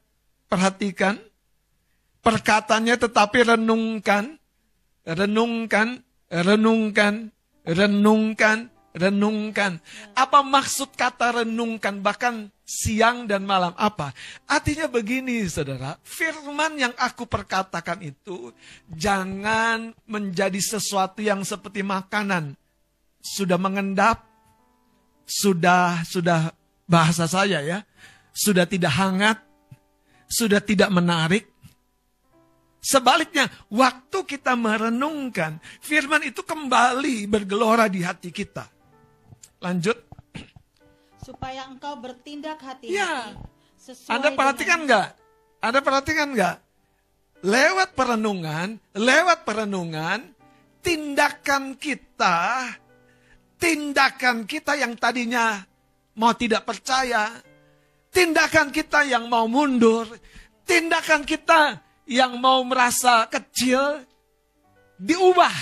perhatikan 0.45 1.17
perkataannya 2.21 2.95
tetapi 2.95 3.39
renungkan, 3.57 4.37
renungkan, 5.03 6.05
renungkan, 6.31 7.33
renungkan, 7.65 8.69
renungkan. 8.93 9.81
Apa 10.13 10.45
maksud 10.45 10.93
kata 10.93 11.43
renungkan 11.43 11.99
bahkan 11.99 12.53
siang 12.63 13.25
dan 13.25 13.43
malam 13.43 13.73
apa? 13.75 14.13
Artinya 14.45 14.87
begini 14.87 15.43
Saudara, 15.49 15.97
firman 16.05 16.77
yang 16.77 16.93
aku 16.95 17.25
perkatakan 17.25 17.99
itu 18.05 18.53
jangan 18.93 19.91
menjadi 20.05 20.61
sesuatu 20.61 21.19
yang 21.19 21.41
seperti 21.41 21.81
makanan 21.81 22.53
sudah 23.19 23.57
mengendap, 23.57 24.23
sudah 25.25 26.05
sudah 26.05 26.53
bahasa 26.85 27.25
saya 27.25 27.59
ya, 27.65 27.79
sudah 28.31 28.69
tidak 28.69 28.93
hangat, 28.93 29.37
sudah 30.29 30.61
tidak 30.61 30.89
menarik. 30.93 31.49
Sebaliknya, 32.83 33.47
waktu 33.71 34.27
kita 34.27 34.59
merenungkan, 34.59 35.55
firman 35.79 36.19
itu 36.27 36.43
kembali 36.43 37.31
bergelora 37.31 37.87
di 37.87 38.03
hati 38.03 38.27
kita. 38.27 38.72
Lanjut. 39.63 39.97
supaya 41.23 41.63
engkau 41.71 41.95
bertindak 42.03 42.59
hati-hati. 42.59 42.99
Ya. 42.99 43.31
sesuai 43.79 44.11
Anda 44.11 44.35
perhatikan 44.35 44.83
dengan- 44.83 45.07
nggak? 45.07 45.07
Anda 45.63 45.79
perhatikan 45.79 46.27
nggak? 46.35 46.57
Lewat 47.47 47.89
perenungan, 47.95 48.67
lewat 48.91 49.47
perenungan, 49.47 50.19
tindakan 50.83 51.79
kita, 51.79 52.75
tindakan 53.55 54.43
kita 54.43 54.75
yang 54.75 54.99
tadinya 54.99 55.63
mau 56.19 56.35
tidak 56.35 56.67
percaya, 56.67 57.31
tindakan 58.11 58.67
kita 58.75 59.07
yang 59.07 59.31
mau 59.31 59.47
mundur, 59.47 60.11
tindakan 60.67 61.23
kita 61.23 61.79
yang 62.07 62.35
mau 62.39 62.59
merasa 62.67 63.31
kecil, 63.31 64.03
diubah 64.99 65.55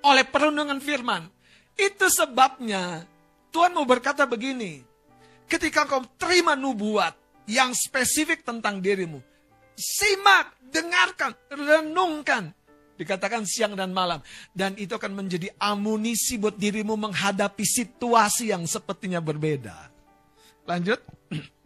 oleh 0.00 0.24
perenungan 0.24 0.80
firman. 0.80 1.28
Itu 1.76 2.08
sebabnya 2.08 3.04
Tuhan 3.58 3.74
mau 3.74 3.82
berkata 3.82 4.22
begini, 4.22 4.86
ketika 5.50 5.82
kau 5.82 6.06
terima 6.14 6.54
nubuat 6.54 7.10
yang 7.50 7.74
spesifik 7.74 8.46
tentang 8.46 8.78
dirimu, 8.78 9.18
simak, 9.74 10.54
dengarkan, 10.70 11.34
renungkan. 11.50 12.54
Dikatakan 12.94 13.42
siang 13.50 13.74
dan 13.74 13.90
malam. 13.90 14.22
Dan 14.54 14.78
itu 14.78 14.94
akan 14.94 15.10
menjadi 15.10 15.50
amunisi 15.58 16.38
buat 16.38 16.54
dirimu 16.54 16.94
menghadapi 16.94 17.66
situasi 17.66 18.54
yang 18.54 18.62
sepertinya 18.62 19.18
berbeda. 19.18 19.90
Lanjut. 20.62 21.02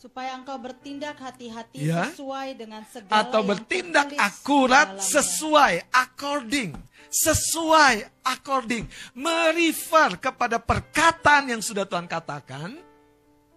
supaya 0.00 0.32
engkau 0.32 0.56
bertindak 0.56 1.20
hati-hati 1.20 1.84
Ya. 1.84 2.08
sesuai 2.08 2.56
dengan 2.56 2.80
segala 2.88 3.20
Atau 3.20 3.44
bertindak 3.44 4.16
akurat 4.16 4.96
dalamnya. 4.96 5.04
sesuai, 5.04 5.74
according. 5.92 6.70
Sesuai, 7.12 7.94
according. 8.24 8.88
Merefer 9.12 10.16
kepada 10.16 10.56
perkataan 10.56 11.52
yang 11.52 11.60
sudah 11.60 11.84
Tuhan 11.84 12.08
katakan. 12.08 12.80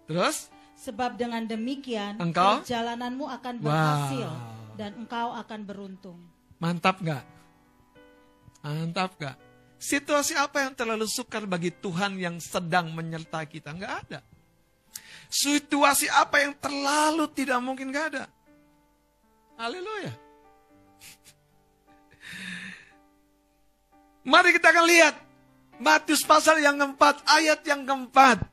Terus, 0.04 0.52
Sebab 0.76 1.16
dengan 1.16 1.40
demikian 1.48 2.20
Engkau? 2.20 2.60
perjalananmu 2.60 3.24
akan 3.24 3.54
Wow. 3.56 3.64
berhasil 3.64 4.28
dan 4.76 4.90
engkau 5.00 5.32
akan 5.32 5.60
beruntung. 5.64 6.20
Mantap 6.60 7.00
nggak? 7.00 7.24
Mantap 8.60 9.16
nggak? 9.16 9.36
Situasi 9.80 10.36
apa 10.36 10.60
yang 10.60 10.76
terlalu 10.76 11.08
sukar 11.08 11.48
bagi 11.48 11.72
Tuhan 11.72 12.20
yang 12.20 12.36
sedang 12.36 12.92
menyertai 12.92 13.48
kita? 13.48 13.72
Nggak 13.72 13.94
ada. 14.04 14.20
Situasi 15.30 16.08
apa 16.08 16.40
yang 16.42 16.54
terlalu 16.56 17.26
tidak 17.32 17.58
mungkin 17.60 17.90
nggak 17.90 18.06
ada? 18.14 18.24
Haleluya. 19.58 20.12
Mari 24.30 24.50
kita 24.56 24.70
akan 24.72 24.86
lihat 24.88 25.14
Matius 25.82 26.22
pasal 26.22 26.62
yang 26.62 26.78
keempat, 26.78 27.22
ayat 27.26 27.60
yang 27.66 27.82
keempat. 27.82 28.46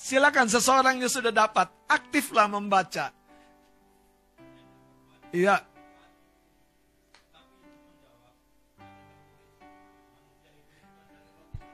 Silakan 0.00 0.48
seseorang 0.48 0.96
yang 1.02 1.12
sudah 1.12 1.34
dapat, 1.34 1.68
aktiflah 1.84 2.48
membaca. 2.48 3.12
Iya, 5.30 5.60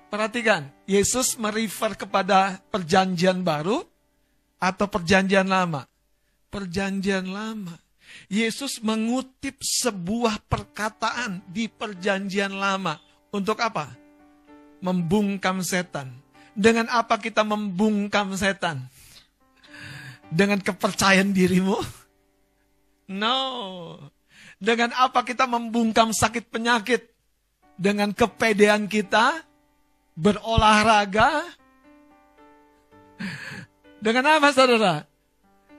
Perhatikan, 0.07 0.71
Yesus 0.87 1.35
merefer 1.37 1.99
kepada 1.99 2.63
perjanjian 2.71 3.43
baru 3.43 3.83
atau 4.57 4.87
perjanjian 4.89 5.47
lama? 5.47 5.85
Perjanjian 6.49 7.29
lama. 7.29 7.77
Yesus 8.31 8.81
mengutip 8.81 9.61
sebuah 9.61 10.41
perkataan 10.47 11.43
di 11.51 11.67
perjanjian 11.67 12.55
lama. 12.55 12.97
Untuk 13.35 13.59
apa? 13.61 13.93
Membungkam 14.81 15.61
setan. 15.61 16.15
Dengan 16.57 16.89
apa 16.89 17.21
kita 17.21 17.45
membungkam 17.45 18.33
setan? 18.39 18.87
Dengan 20.33 20.63
kepercayaan 20.63 21.35
dirimu? 21.35 21.77
No. 23.13 23.39
Dengan 24.57 24.97
apa 24.97 25.21
kita 25.27 25.45
membungkam 25.45 26.17
sakit 26.17 26.49
penyakit? 26.49 27.13
Dengan 27.77 28.17
kepedean 28.17 28.89
kita? 28.89 29.47
berolahraga. 30.17 31.45
Dengan 34.01 34.39
apa 34.39 34.53
saudara? 34.53 35.05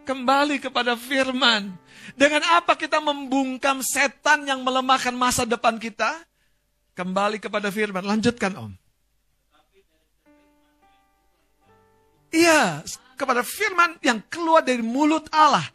Kembali 0.07 0.57
kepada 0.57 0.95
firman. 0.95 1.75
Dengan 2.15 2.41
apa 2.57 2.73
kita 2.73 3.03
membungkam 3.03 3.83
setan 3.83 4.47
yang 4.47 4.63
melemahkan 4.63 5.13
masa 5.13 5.43
depan 5.43 5.77
kita? 5.77 6.23
Kembali 6.97 7.37
kepada 7.37 7.69
firman. 7.69 8.01
Lanjutkan 8.01 8.55
om. 8.57 8.73
Iya, 12.33 12.83
kepada 13.15 13.41
firman 13.41 13.97
yang 14.03 14.19
keluar 14.27 14.61
dari 14.61 14.83
mulut 14.83 15.25
Allah. 15.31 15.65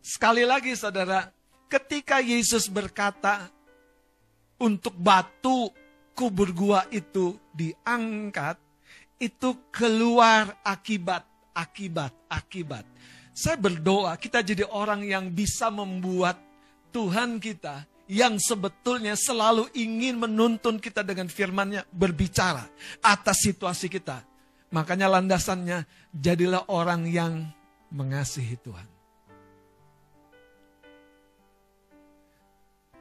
Sekali 0.00 0.48
lagi 0.48 0.72
saudara, 0.72 1.28
ketika 1.68 2.18
Yesus 2.18 2.66
berkata 2.66 3.52
untuk 4.56 4.96
batu 4.96 5.70
kubur 6.16 6.50
gua 6.50 6.82
itu 6.90 7.36
diangkat, 7.52 8.56
itu 9.20 9.54
keluar 9.70 10.56
akibat, 10.64 11.22
akibat, 11.54 12.14
akibat. 12.30 12.84
Saya 13.30 13.56
berdoa 13.56 14.14
kita 14.18 14.42
jadi 14.42 14.66
orang 14.68 15.06
yang 15.06 15.30
bisa 15.30 15.70
membuat 15.70 16.36
Tuhan 16.90 17.38
kita 17.38 17.86
yang 18.10 18.42
sebetulnya 18.42 19.14
selalu 19.14 19.70
ingin 19.70 20.18
menuntun 20.18 20.82
kita 20.82 21.06
dengan 21.06 21.30
firman-Nya 21.30 21.86
berbicara 21.94 22.66
atas 22.98 23.46
situasi 23.46 23.86
kita. 23.86 24.26
Makanya 24.74 25.06
landasannya 25.06 25.86
jadilah 26.10 26.66
orang 26.66 27.06
yang 27.06 27.46
mengasihi 27.94 28.58
Tuhan. 28.58 28.86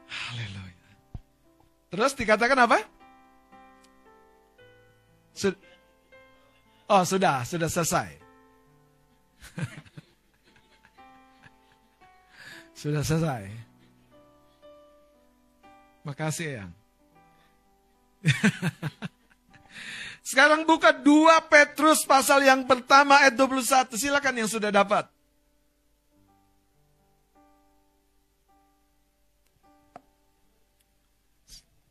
Haleluya. 0.09 0.89
Terus 1.89 2.13
dikatakan 2.13 2.57
apa? 2.69 2.77
Sud- 5.33 5.61
oh, 6.85 7.01
sudah, 7.05 7.41
sudah 7.49 7.69
selesai. 7.69 8.28
Sudah 12.79 13.03
selesai. 13.03 13.51
Makasih 16.07 16.63
ya. 16.63 16.65
Sekarang 20.29 20.63
buka 20.63 20.93
2 20.93 21.49
Petrus 21.49 22.05
pasal 22.05 22.45
yang 22.45 22.63
pertama 22.63 23.19
ayat 23.19 23.35
21. 23.35 23.97
Silakan 23.97 24.35
yang 24.39 24.49
sudah 24.49 24.71
dapat. 24.71 25.09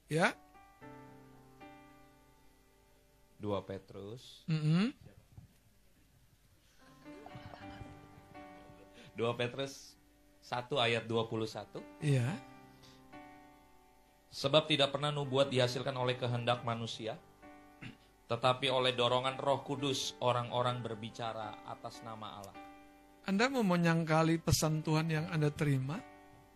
Ya. 0.09 0.33
2 3.39 3.71
Petrus 3.71 4.43
mm 4.51 4.61
-hmm. 4.61 5.08
2 9.19 9.35
Petrus 9.35 9.99
1 10.47 10.79
ayat 10.79 11.05
21. 11.11 11.83
Iya. 12.07 12.31
Sebab 14.31 14.71
tidak 14.71 14.95
pernah 14.95 15.11
nubuat 15.11 15.51
dihasilkan 15.51 15.99
oleh 15.99 16.15
kehendak 16.15 16.63
manusia, 16.63 17.19
tetapi 18.31 18.71
oleh 18.71 18.95
dorongan 18.95 19.35
Roh 19.35 19.67
Kudus 19.67 20.15
orang-orang 20.23 20.79
berbicara 20.85 21.67
atas 21.67 22.05
nama 22.07 22.39
Allah. 22.39 22.57
Anda 23.27 23.51
mau 23.51 23.67
menyangkali 23.67 24.41
pesan 24.41 24.87
Tuhan 24.87 25.11
yang 25.11 25.27
Anda 25.29 25.51
terima 25.51 25.99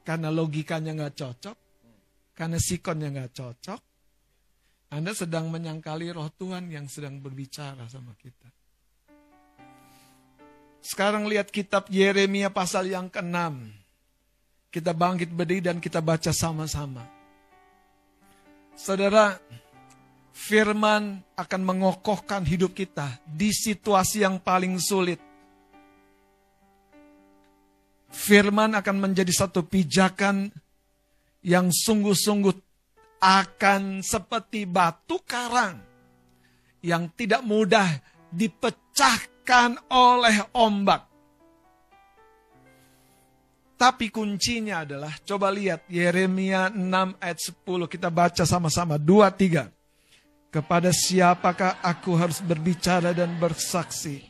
karena 0.07 0.31
logikanya 0.31 0.95
nggak 0.95 1.17
cocok, 1.19 1.57
karena 2.33 2.57
sikonnya 2.63 3.09
nggak 3.13 3.33
cocok, 3.35 3.81
Anda 4.93 5.13
sedang 5.17 5.49
menyangkali 5.49 6.13
roh 6.13 6.29
Tuhan 6.33 6.69
yang 6.69 6.87
sedang 6.87 7.21
berbicara 7.21 7.89
sama 7.89 8.13
kita. 8.17 8.62
Sekarang 10.83 11.31
lihat 11.31 11.55
kitab 11.55 11.87
Yeremia 11.87 12.51
pasal 12.51 12.91
yang 12.91 13.07
ke-6. 13.07 13.71
Kita 14.67 14.91
bangkit 14.91 15.31
berdiri 15.31 15.71
dan 15.71 15.79
kita 15.79 16.03
baca 16.03 16.35
sama-sama. 16.35 17.07
Saudara, 18.75 19.39
firman 20.35 21.23
akan 21.39 21.63
mengokohkan 21.63 22.43
hidup 22.43 22.75
kita 22.75 23.23
di 23.23 23.55
situasi 23.55 24.27
yang 24.27 24.43
paling 24.43 24.75
sulit. 24.83 25.23
Firman 28.11 28.75
akan 28.75 28.97
menjadi 28.99 29.31
satu 29.31 29.63
pijakan 29.63 30.51
yang 31.47 31.71
sungguh-sungguh 31.71 32.55
akan 33.23 34.03
seperti 34.03 34.67
batu 34.67 35.23
karang 35.23 35.79
yang 36.83 37.07
tidak 37.15 37.47
mudah 37.47 37.87
dipecahkan 39.43 39.75
oleh 39.91 40.39
ombak. 40.55 41.11
Tapi 43.75 44.15
kuncinya 44.15 44.87
adalah, 44.87 45.11
coba 45.27 45.51
lihat 45.51 45.91
Yeremia 45.91 46.71
6 46.71 47.19
ayat 47.19 47.39
10, 47.67 47.91
kita 47.91 48.09
baca 48.15 48.47
sama-sama, 48.47 48.95
2, 48.95 49.27
3. 49.35 49.67
Kepada 50.55 50.95
siapakah 50.95 51.83
aku 51.83 52.15
harus 52.15 52.39
berbicara 52.39 53.11
dan 53.11 53.35
bersaksi, 53.43 54.23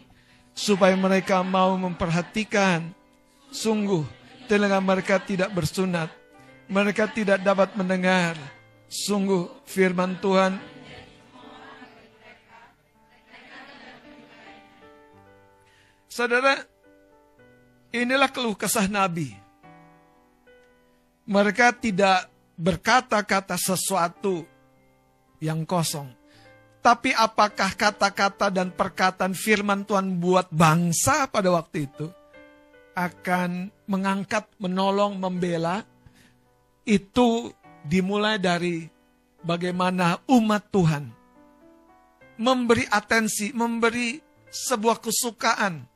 supaya 0.57 0.97
mereka 0.97 1.45
mau 1.45 1.77
memperhatikan, 1.77 2.97
sungguh 3.53 4.09
telinga 4.49 4.81
mereka 4.81 5.21
tidak 5.21 5.53
bersunat, 5.53 6.09
mereka 6.73 7.05
tidak 7.13 7.45
dapat 7.45 7.77
mendengar, 7.77 8.33
sungguh 8.89 9.53
firman 9.69 10.17
Tuhan 10.17 10.72
Saudara, 16.13 16.61
inilah 17.89 18.29
keluh 18.29 18.53
kesah 18.53 18.85
Nabi. 18.85 19.33
Mereka 21.25 21.73
tidak 21.81 22.29
berkata-kata 22.53 23.57
sesuatu 23.57 24.45
yang 25.41 25.65
kosong. 25.65 26.13
Tapi 26.85 27.17
apakah 27.17 27.73
kata-kata 27.73 28.53
dan 28.53 28.77
perkataan 28.77 29.33
firman 29.33 29.89
Tuhan 29.89 30.21
buat 30.21 30.53
bangsa 30.53 31.33
pada 31.33 31.49
waktu 31.49 31.89
itu 31.89 32.13
akan 32.93 33.73
mengangkat, 33.89 34.53
menolong, 34.61 35.17
membela? 35.17 35.81
Itu 36.85 37.57
dimulai 37.89 38.37
dari 38.37 38.85
bagaimana 39.41 40.21
umat 40.29 40.69
Tuhan 40.69 41.05
memberi 42.37 42.85
atensi, 42.85 43.57
memberi 43.57 44.21
sebuah 44.53 45.01
kesukaan 45.01 45.92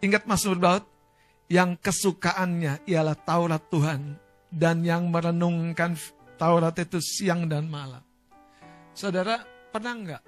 Ingat 0.00 0.24
Mazmur 0.24 0.56
Daud, 0.56 0.84
yang 1.50 1.74
kesukaannya 1.76 2.86
ialah 2.88 3.18
Taurat 3.20 3.60
Tuhan 3.68 4.16
dan 4.48 4.80
yang 4.86 5.10
merenungkan 5.12 5.92
Taurat 6.40 6.72
itu 6.80 7.04
siang 7.04 7.44
dan 7.44 7.68
malam. 7.68 8.00
Saudara, 8.96 9.44
pernah 9.68 9.92
nggak 9.92 10.24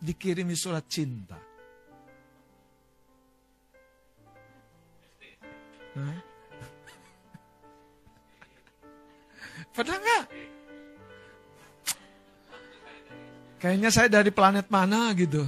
dikirimi 0.00 0.56
surat 0.56 0.88
cinta? 0.88 1.36
Hah? 5.92 6.16
Pernah 9.76 10.00
nggak? 10.00 10.24
Kayaknya 13.60 13.92
saya 13.92 14.08
dari 14.08 14.32
planet 14.32 14.72
mana 14.72 15.12
gitu. 15.12 15.44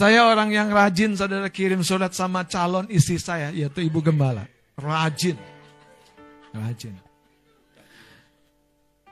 Saya 0.00 0.24
orang 0.24 0.48
yang 0.48 0.72
rajin 0.72 1.12
saudara 1.12 1.52
kirim 1.52 1.84
surat 1.84 2.16
sama 2.16 2.48
calon 2.48 2.88
istri 2.88 3.20
saya, 3.20 3.52
yaitu 3.52 3.84
Ibu 3.84 4.00
Gembala. 4.00 4.48
Rajin. 4.72 5.36
Rajin. 6.56 6.96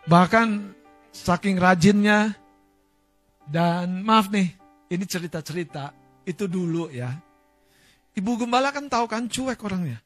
Bahkan 0.08 0.72
saking 1.12 1.60
rajinnya, 1.60 2.32
dan 3.44 4.00
maaf 4.00 4.32
nih, 4.32 4.48
ini 4.88 5.04
cerita-cerita, 5.04 5.92
itu 6.24 6.48
dulu 6.48 6.88
ya. 6.88 7.12
Ibu 8.16 8.48
Gembala 8.48 8.72
kan 8.72 8.88
tahu 8.88 9.04
kan 9.04 9.28
cuek 9.28 9.60
orangnya. 9.60 10.00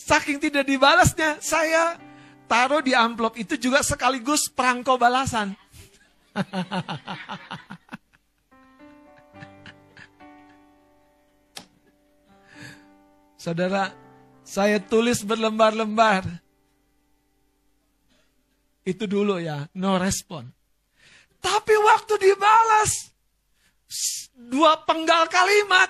Saking 0.00 0.40
tidak 0.40 0.64
dibalasnya, 0.64 1.44
saya 1.44 2.00
taruh 2.48 2.80
di 2.80 2.96
amplop 2.96 3.36
itu 3.36 3.60
juga 3.60 3.84
sekaligus 3.84 4.48
perangko 4.48 4.96
balasan. 4.96 5.52
Saudara, 13.44 13.92
saya 14.44 14.80
tulis 14.80 15.24
berlembar-lembar. 15.24 16.24
Itu 18.84 19.08
dulu 19.08 19.40
ya, 19.40 19.68
no 19.72 19.96
respon. 19.96 20.52
Tapi 21.40 21.72
waktu 21.76 22.18
dibalas, 22.20 23.12
dua 24.36 24.84
penggal 24.84 25.28
kalimat. 25.28 25.88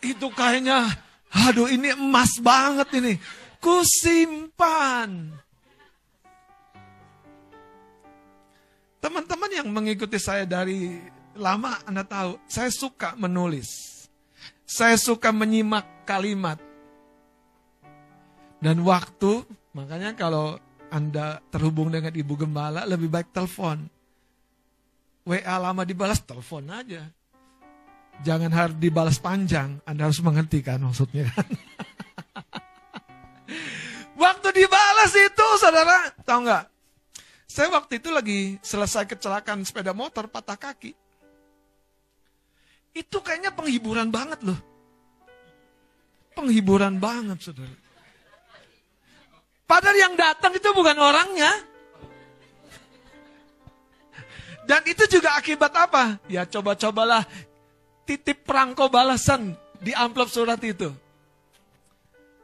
Itu 0.00 0.32
kayaknya, 0.32 0.88
aduh 1.32 1.68
ini 1.68 1.92
emas 1.96 2.40
banget 2.40 2.88
ini. 2.96 3.20
Kusimpan. 3.60 5.39
Teman-teman 9.00 9.48
yang 9.48 9.64
mengikuti 9.72 10.20
saya 10.20 10.44
dari 10.44 11.00
lama, 11.32 11.80
Anda 11.88 12.04
tahu, 12.04 12.36
saya 12.44 12.68
suka 12.68 13.16
menulis. 13.16 13.96
Saya 14.68 15.00
suka 15.00 15.32
menyimak 15.32 16.04
kalimat. 16.04 16.60
Dan 18.60 18.84
waktu, 18.84 19.40
makanya 19.72 20.12
kalau 20.12 20.60
Anda 20.92 21.40
terhubung 21.48 21.88
dengan 21.88 22.12
Ibu 22.12 22.44
Gembala, 22.44 22.84
lebih 22.84 23.08
baik 23.08 23.32
telepon. 23.32 23.88
WA 25.24 25.56
lama 25.56 25.80
dibalas, 25.88 26.20
telepon 26.20 26.68
aja. 26.68 27.08
Jangan 28.20 28.52
harus 28.52 28.76
dibalas 28.76 29.16
panjang, 29.16 29.80
Anda 29.88 30.12
harus 30.12 30.20
mengerti 30.20 30.60
kan 30.60 30.76
maksudnya 30.76 31.24
kan. 31.32 31.48
Waktu 34.28 34.48
dibalas 34.52 35.12
itu, 35.16 35.46
saudara, 35.56 36.12
tahu 36.20 36.44
nggak? 36.44 36.69
Saya 37.50 37.66
waktu 37.74 37.98
itu 37.98 38.14
lagi 38.14 38.62
selesai 38.62 39.10
kecelakaan 39.10 39.66
sepeda 39.66 39.90
motor 39.90 40.30
patah 40.30 40.54
kaki. 40.54 40.94
Itu 42.94 43.18
kayaknya 43.18 43.50
penghiburan 43.50 44.06
banget 44.14 44.38
loh. 44.46 44.54
Penghiburan 46.38 47.02
banget 47.02 47.42
saudara. 47.42 47.74
Padahal 49.66 49.98
yang 49.98 50.14
datang 50.14 50.54
itu 50.54 50.70
bukan 50.70 50.94
orangnya. 50.94 51.50
Dan 54.70 54.86
itu 54.86 55.10
juga 55.10 55.34
akibat 55.34 55.74
apa? 55.74 56.22
Ya 56.30 56.46
coba-cobalah 56.46 57.26
titip 58.06 58.46
perangko 58.46 58.86
balasan 58.86 59.58
di 59.82 59.90
amplop 59.90 60.30
surat 60.30 60.62
itu. 60.62 60.94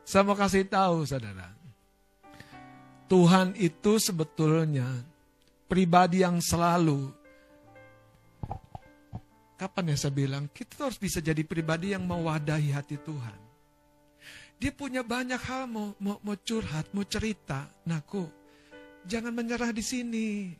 Saya 0.02 0.26
mau 0.26 0.34
kasih 0.34 0.66
tahu 0.66 1.06
saudara. 1.06 1.55
Tuhan 3.06 3.54
itu 3.58 4.02
sebetulnya 4.02 4.86
pribadi 5.70 6.26
yang 6.26 6.42
selalu 6.42 7.14
Kapan 9.56 9.88
ya 9.88 9.96
saya 9.96 10.12
bilang, 10.12 10.52
kita 10.52 10.84
harus 10.84 11.00
bisa 11.00 11.16
jadi 11.16 11.40
pribadi 11.40 11.96
yang 11.96 12.04
mewadahi 12.04 12.76
hati 12.76 13.00
Tuhan. 13.00 13.40
Dia 14.60 14.68
punya 14.68 15.00
banyak 15.00 15.40
hal 15.40 15.64
mau, 15.64 15.96
mau, 15.96 16.20
mau 16.20 16.36
curhat, 16.36 16.92
mau 16.92 17.08
cerita. 17.08 17.64
Nah, 17.88 18.04
kok 18.04 18.28
jangan 19.08 19.32
menyerah 19.32 19.72
di 19.72 19.80
sini. 19.80 20.52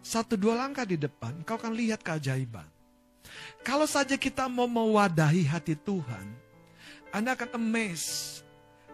Satu 0.00 0.40
dua 0.40 0.64
langkah 0.64 0.88
di 0.88 0.96
depan, 0.96 1.44
kau 1.44 1.60
akan 1.60 1.76
lihat 1.76 2.00
keajaiban. 2.00 2.66
Kalau 3.60 3.84
saja 3.84 4.16
kita 4.16 4.48
mau 4.48 4.66
mewadahi 4.66 5.44
hati 5.44 5.76
Tuhan, 5.76 6.26
Anda 7.12 7.36
akan 7.36 7.60
amazed. 7.60 8.41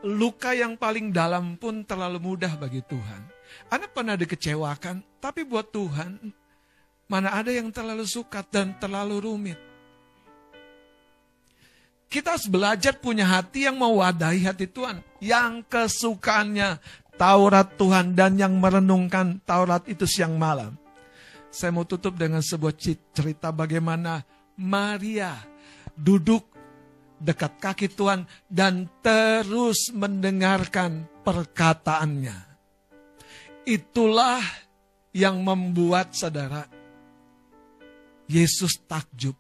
Luka 0.07 0.55
yang 0.55 0.79
paling 0.79 1.11
dalam 1.11 1.59
pun 1.59 1.83
terlalu 1.83 2.23
mudah 2.23 2.55
bagi 2.55 2.79
Tuhan. 2.87 3.23
Anda 3.67 3.91
pernah 3.91 4.15
dikecewakan, 4.15 5.19
tapi 5.19 5.43
buat 5.43 5.75
Tuhan, 5.75 6.31
mana 7.11 7.35
ada 7.35 7.51
yang 7.51 7.75
terlalu 7.75 8.07
suka 8.07 8.47
dan 8.47 8.79
terlalu 8.79 9.19
rumit. 9.19 9.59
Kita 12.09 12.39
harus 12.39 12.49
belajar 12.49 12.97
punya 12.97 13.29
hati 13.29 13.69
yang 13.69 13.77
mewadahi 13.77 14.41
hati 14.49 14.65
Tuhan. 14.65 15.05
Yang 15.21 15.69
kesukaannya 15.69 16.81
Taurat 17.21 17.77
Tuhan 17.77 18.17
dan 18.17 18.41
yang 18.41 18.57
merenungkan 18.57 19.45
Taurat 19.45 19.85
itu 19.91 20.09
siang 20.09 20.41
malam. 20.41 20.73
Saya 21.53 21.69
mau 21.75 21.85
tutup 21.85 22.17
dengan 22.17 22.41
sebuah 22.41 22.73
cerita 23.13 23.53
bagaimana 23.53 24.25
Maria 24.57 25.37
duduk 25.93 26.58
dekat 27.19 27.59
kaki 27.59 27.87
Tuhan 27.93 28.25
dan 28.47 28.87
terus 29.03 29.91
mendengarkan 29.95 31.07
perkataannya. 31.27 32.39
Itulah 33.69 34.41
yang 35.13 35.43
membuat 35.45 36.17
saudara 36.17 36.65
Yesus 38.31 38.81
takjub 38.89 39.37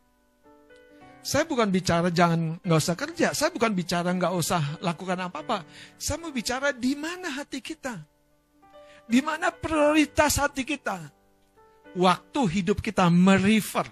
saya 1.28 1.44
bukan 1.44 1.68
bicara 1.68 2.08
jangan 2.08 2.56
nggak 2.64 2.80
usah 2.80 2.96
kerja. 2.96 3.28
Saya 3.36 3.52
bukan 3.52 3.76
bicara 3.76 4.08
nggak 4.16 4.32
usah 4.32 4.80
lakukan 4.80 5.28
apa-apa. 5.28 5.60
Saya 6.00 6.24
mau 6.24 6.32
bicara 6.32 6.72
di 6.72 6.96
mana 6.96 7.28
hati 7.28 7.60
kita. 7.60 8.00
Di 9.04 9.20
mana 9.20 9.52
prioritas 9.52 10.40
hati 10.40 10.64
kita. 10.64 11.12
Waktu 11.92 12.40
hidup 12.48 12.80
kita 12.80 13.12
merefer 13.12 13.84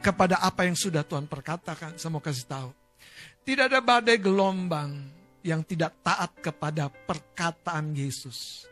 kepada 0.00 0.40
apa 0.40 0.64
yang 0.64 0.72
sudah 0.72 1.04
Tuhan 1.04 1.28
perkatakan. 1.28 2.00
Saya 2.00 2.16
mau 2.16 2.24
kasih 2.24 2.48
tahu. 2.48 2.79
Tidak 3.44 3.66
ada 3.66 3.80
badai 3.80 4.20
gelombang 4.20 5.10
yang 5.40 5.64
tidak 5.64 5.96
taat 6.04 6.36
kepada 6.38 6.88
perkataan 6.88 7.96
Yesus. 7.96 8.68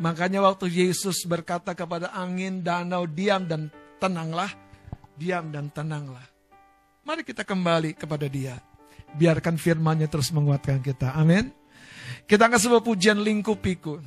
Makanya 0.00 0.44
waktu 0.44 0.68
Yesus 0.72 1.24
berkata 1.28 1.76
kepada 1.76 2.12
angin, 2.12 2.64
danau, 2.64 3.04
diam 3.08 3.44
dan 3.44 3.68
tenanglah. 4.00 4.52
Diam 5.12 5.52
dan 5.52 5.68
tenanglah 5.68 6.32
Mari 7.02 7.26
kita 7.26 7.42
kembali 7.42 7.98
kepada 7.98 8.30
dia. 8.30 8.62
Biarkan 9.18 9.58
firmannya 9.58 10.06
terus 10.06 10.30
menguatkan 10.30 10.78
kita. 10.78 11.18
Amin. 11.18 11.50
Kita 12.30 12.46
akan 12.46 12.60
sebuah 12.62 12.82
pujian 12.86 13.18
lingkupiku. 13.18 13.98